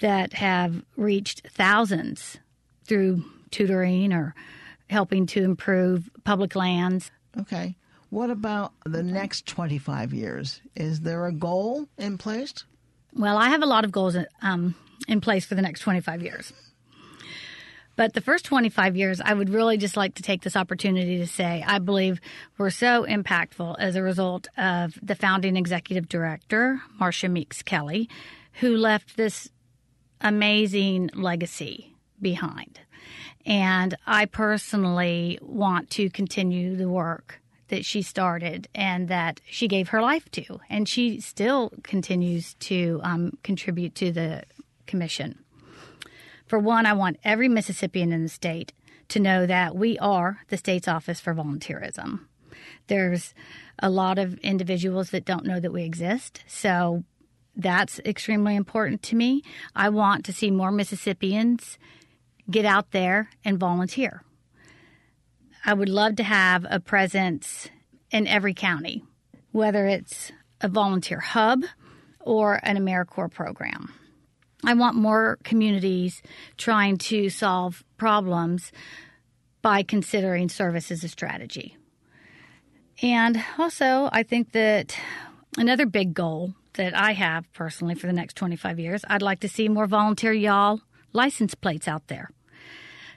that 0.00 0.32
have 0.34 0.82
reached 0.96 1.48
thousands 1.50 2.38
through 2.86 3.24
tutoring 3.50 4.12
or 4.12 4.34
helping 4.88 5.26
to 5.26 5.42
improve 5.42 6.10
public 6.24 6.54
lands. 6.54 7.10
Okay. 7.38 7.76
What 8.10 8.30
about 8.30 8.72
the 8.84 9.02
next 9.02 9.46
25 9.46 10.12
years? 10.12 10.60
Is 10.74 11.00
there 11.00 11.26
a 11.26 11.32
goal 11.32 11.86
in 11.96 12.18
place? 12.18 12.52
Well, 13.14 13.38
I 13.38 13.50
have 13.50 13.62
a 13.62 13.66
lot 13.66 13.84
of 13.84 13.92
goals 13.92 14.16
um, 14.42 14.74
in 15.06 15.20
place 15.20 15.44
for 15.44 15.54
the 15.54 15.62
next 15.62 15.80
25 15.80 16.22
years. 16.22 16.52
But 17.96 18.14
the 18.14 18.20
first 18.20 18.44
25 18.46 18.96
years, 18.96 19.20
I 19.20 19.34
would 19.34 19.50
really 19.50 19.76
just 19.76 19.96
like 19.96 20.14
to 20.14 20.22
take 20.22 20.42
this 20.42 20.56
opportunity 20.56 21.18
to 21.18 21.26
say 21.26 21.62
I 21.66 21.78
believe 21.78 22.20
we're 22.56 22.70
so 22.70 23.04
impactful 23.04 23.76
as 23.78 23.96
a 23.96 24.02
result 24.02 24.48
of 24.56 24.98
the 25.02 25.14
founding 25.14 25.56
executive 25.56 26.08
director, 26.08 26.80
Marsha 27.00 27.30
Meeks 27.30 27.62
Kelly, 27.62 28.08
who 28.54 28.76
left 28.76 29.16
this 29.16 29.50
amazing 30.20 31.10
legacy 31.14 31.94
behind. 32.20 32.80
And 33.46 33.96
I 34.06 34.26
personally 34.26 35.38
want 35.40 35.90
to 35.90 36.10
continue 36.10 36.76
the 36.76 36.88
work 36.88 37.40
that 37.68 37.84
she 37.84 38.02
started 38.02 38.68
and 38.74 39.08
that 39.08 39.40
she 39.48 39.68
gave 39.68 39.88
her 39.88 40.02
life 40.02 40.30
to. 40.32 40.60
And 40.68 40.88
she 40.88 41.20
still 41.20 41.72
continues 41.82 42.54
to 42.54 43.00
um, 43.02 43.38
contribute 43.42 43.94
to 43.96 44.12
the 44.12 44.42
commission. 44.86 45.38
For 46.50 46.58
one, 46.58 46.84
I 46.84 46.94
want 46.94 47.20
every 47.22 47.46
Mississippian 47.46 48.12
in 48.12 48.24
the 48.24 48.28
state 48.28 48.72
to 49.06 49.20
know 49.20 49.46
that 49.46 49.76
we 49.76 49.96
are 50.00 50.40
the 50.48 50.56
state's 50.56 50.88
office 50.88 51.20
for 51.20 51.32
volunteerism. 51.32 52.22
There's 52.88 53.34
a 53.78 53.88
lot 53.88 54.18
of 54.18 54.36
individuals 54.38 55.10
that 55.10 55.24
don't 55.24 55.46
know 55.46 55.60
that 55.60 55.72
we 55.72 55.84
exist, 55.84 56.42
so 56.48 57.04
that's 57.54 58.00
extremely 58.00 58.56
important 58.56 59.00
to 59.04 59.14
me. 59.14 59.44
I 59.76 59.90
want 59.90 60.24
to 60.24 60.32
see 60.32 60.50
more 60.50 60.72
Mississippians 60.72 61.78
get 62.50 62.64
out 62.64 62.90
there 62.90 63.30
and 63.44 63.56
volunteer. 63.56 64.24
I 65.64 65.72
would 65.72 65.88
love 65.88 66.16
to 66.16 66.24
have 66.24 66.66
a 66.68 66.80
presence 66.80 67.68
in 68.10 68.26
every 68.26 68.54
county, 68.54 69.04
whether 69.52 69.86
it's 69.86 70.32
a 70.60 70.66
volunteer 70.66 71.20
hub 71.20 71.62
or 72.18 72.58
an 72.64 72.76
AmeriCorps 72.76 73.34
program. 73.34 73.94
I 74.64 74.74
want 74.74 74.96
more 74.96 75.38
communities 75.42 76.22
trying 76.56 76.98
to 76.98 77.30
solve 77.30 77.82
problems 77.96 78.72
by 79.62 79.82
considering 79.82 80.48
service 80.48 80.90
as 80.90 81.04
a 81.04 81.08
strategy. 81.08 81.76
And 83.02 83.42
also, 83.58 84.08
I 84.12 84.22
think 84.22 84.52
that 84.52 84.96
another 85.56 85.86
big 85.86 86.12
goal 86.14 86.54
that 86.74 86.96
I 86.96 87.12
have 87.12 87.50
personally 87.52 87.94
for 87.94 88.06
the 88.06 88.12
next 88.12 88.36
25 88.36 88.78
years, 88.78 89.04
I'd 89.08 89.22
like 89.22 89.40
to 89.40 89.48
see 89.48 89.68
more 89.68 89.86
volunteer 89.86 90.32
y'all 90.32 90.80
license 91.12 91.54
plates 91.54 91.88
out 91.88 92.06
there. 92.08 92.30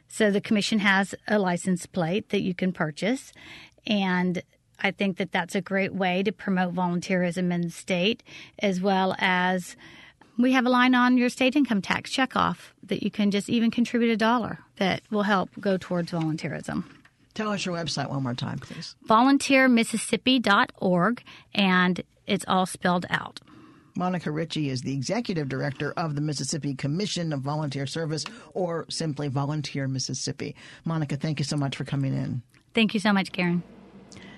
So 0.07 0.31
the 0.31 0.41
commission 0.41 0.79
has 0.79 1.15
a 1.27 1.39
license 1.39 1.85
plate 1.85 2.29
that 2.29 2.41
you 2.41 2.53
can 2.53 2.71
purchase, 2.71 3.33
and 3.85 4.41
I 4.79 4.91
think 4.91 5.17
that 5.17 5.31
that's 5.31 5.55
a 5.55 5.61
great 5.61 5.93
way 5.93 6.23
to 6.23 6.31
promote 6.31 6.73
volunteerism 6.73 7.51
in 7.51 7.61
the 7.61 7.69
state 7.69 8.21
as 8.59 8.81
well 8.81 9.15
as 9.17 9.75
we 10.37 10.53
have 10.53 10.65
a 10.65 10.69
line 10.69 10.95
on 10.95 11.17
your 11.17 11.29
state 11.29 11.55
income 11.55 11.81
tax 11.81 12.11
checkoff 12.11 12.57
that 12.83 13.03
you 13.03 13.11
can 13.11 13.31
just 13.31 13.49
even 13.49 13.71
contribute 13.71 14.11
a 14.11 14.17
dollar 14.17 14.59
that 14.77 15.01
will 15.11 15.23
help 15.23 15.49
go 15.59 15.77
towards 15.77 16.11
volunteerism. 16.11 16.83
Tell 17.33 17.49
us 17.49 17.65
your 17.65 17.75
website 17.75 18.09
one 18.09 18.23
more 18.23 18.35
time, 18.35 18.59
please. 18.59 18.95
VolunteerMississippi.org, 19.07 21.23
and 21.55 22.01
it's 22.27 22.45
all 22.47 22.65
spelled 22.65 23.05
out. 23.09 23.39
Monica 23.95 24.31
Ritchie 24.31 24.69
is 24.69 24.81
the 24.81 24.93
executive 24.93 25.49
director 25.49 25.91
of 25.93 26.15
the 26.15 26.21
Mississippi 26.21 26.73
Commission 26.73 27.31
of 27.31 27.41
Volunteer 27.41 27.85
Service, 27.85 28.25
or 28.53 28.85
simply 28.89 29.27
Volunteer 29.27 29.87
Mississippi. 29.87 30.55
Monica, 30.85 31.15
thank 31.15 31.39
you 31.39 31.45
so 31.45 31.57
much 31.57 31.75
for 31.75 31.85
coming 31.85 32.13
in. 32.13 32.41
Thank 32.73 32.95
you 32.95 32.99
so 32.99 33.13
much, 33.13 33.31
Karen. 33.31 33.61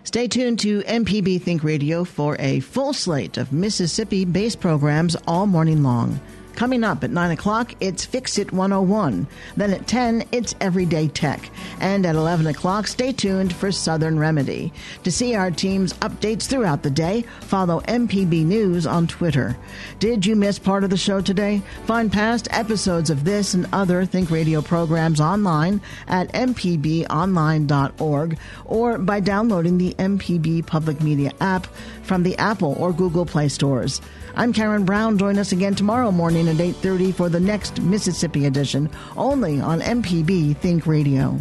Stay 0.05 0.27
tuned 0.27 0.59
to 0.59 0.81
MPB 0.83 1.41
Think 1.41 1.63
Radio 1.63 2.03
for 2.03 2.37
a 2.39 2.59
full 2.59 2.93
slate 2.93 3.37
of 3.37 3.51
Mississippi 3.51 4.23
based 4.23 4.59
programs 4.59 5.15
all 5.27 5.47
morning 5.47 5.81
long. 5.81 6.19
Coming 6.55 6.85
up 6.85 7.03
at 7.03 7.11
9 7.11 7.31
o'clock, 7.31 7.73
it's 7.81 8.05
Fix 8.05 8.37
It 8.37 8.53
101. 8.53 9.27
Then 9.57 9.73
at 9.73 9.87
10, 9.87 10.23
it's 10.31 10.55
Everyday 10.61 11.09
Tech. 11.09 11.49
And 11.81 12.05
at 12.05 12.15
11 12.15 12.47
o'clock, 12.47 12.87
stay 12.87 13.11
tuned 13.11 13.53
for 13.53 13.73
Southern 13.73 14.17
Remedy. 14.17 14.71
To 15.03 15.11
see 15.11 15.35
our 15.35 15.51
team's 15.51 15.91
updates 15.95 16.43
throughout 16.43 16.81
the 16.81 16.89
day, 16.89 17.25
follow 17.41 17.81
MPB 17.81 18.45
News 18.45 18.87
on 18.87 19.05
Twitter. 19.05 19.57
Did 19.99 20.25
you 20.25 20.37
miss 20.37 20.57
part 20.57 20.85
of 20.85 20.89
the 20.89 20.97
show 20.97 21.19
today? 21.19 21.61
Find 21.87 22.09
past 22.09 22.47
episodes 22.51 23.09
of 23.09 23.25
this 23.25 23.53
and 23.53 23.67
other 23.73 24.05
Think 24.05 24.31
Radio 24.31 24.61
programs 24.61 25.19
online 25.19 25.81
at 26.07 26.31
mpbonline.org 26.31 28.37
or 28.63 28.97
by 28.97 29.19
downloading 29.19 29.77
the 29.77 29.93
MPB 29.95 30.65
Public 30.65 31.01
Media 31.01 31.33
app 31.41 31.67
from 32.05 32.23
the 32.23 32.37
Apple 32.37 32.75
or 32.79 32.93
Google 32.93 33.25
Play 33.25 33.49
stores. 33.49 33.99
I'm 34.35 34.53
Karen 34.53 34.85
Brown. 34.85 35.17
Join 35.17 35.37
us 35.37 35.51
again 35.51 35.75
tomorrow 35.75 36.11
morning 36.11 36.47
at 36.47 36.61
8:30 36.61 37.11
for 37.11 37.27
the 37.27 37.39
next 37.39 37.81
Mississippi 37.81 38.45
edition, 38.45 38.89
only 39.17 39.59
on 39.59 39.81
MPB 39.81 40.53
Think 40.57 40.87
Radio. 40.87 41.37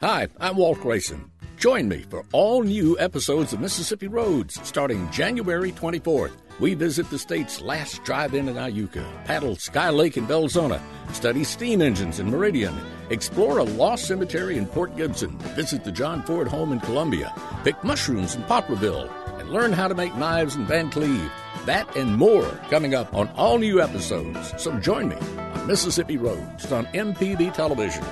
Hi, 0.00 0.28
I'm 0.38 0.56
Walt 0.56 0.80
Grayson. 0.80 1.30
Join 1.64 1.88
me 1.88 2.04
for 2.10 2.22
all 2.32 2.62
new 2.62 2.94
episodes 3.00 3.54
of 3.54 3.60
Mississippi 3.60 4.06
Roads 4.06 4.60
starting 4.68 5.10
January 5.10 5.72
24th. 5.72 6.32
We 6.60 6.74
visit 6.74 7.08
the 7.08 7.18
state's 7.18 7.62
last 7.62 8.04
drive 8.04 8.34
in 8.34 8.50
in 8.50 8.56
Iuka, 8.56 9.24
paddle 9.24 9.56
Sky 9.56 9.88
Lake 9.88 10.18
in 10.18 10.26
Belzoni, 10.26 10.78
study 11.14 11.42
steam 11.42 11.80
engines 11.80 12.20
in 12.20 12.30
Meridian, 12.30 12.74
explore 13.08 13.56
a 13.56 13.64
lost 13.64 14.06
cemetery 14.06 14.58
in 14.58 14.66
Port 14.66 14.94
Gibson, 14.94 15.38
visit 15.56 15.84
the 15.84 15.90
John 15.90 16.22
Ford 16.24 16.48
home 16.48 16.70
in 16.70 16.80
Columbia, 16.80 17.32
pick 17.64 17.82
mushrooms 17.82 18.34
in 18.34 18.42
Poplarville, 18.42 19.10
and 19.40 19.48
learn 19.48 19.72
how 19.72 19.88
to 19.88 19.94
make 19.94 20.14
knives 20.16 20.56
in 20.56 20.66
Vancleave. 20.66 21.30
That 21.64 21.96
and 21.96 22.14
more 22.18 22.60
coming 22.68 22.94
up 22.94 23.14
on 23.14 23.28
all 23.36 23.56
new 23.56 23.80
episodes. 23.80 24.52
So 24.62 24.78
join 24.80 25.08
me 25.08 25.16
on 25.16 25.66
Mississippi 25.66 26.18
Roads 26.18 26.70
on 26.70 26.84
MPB 26.88 27.54
Television. 27.54 28.04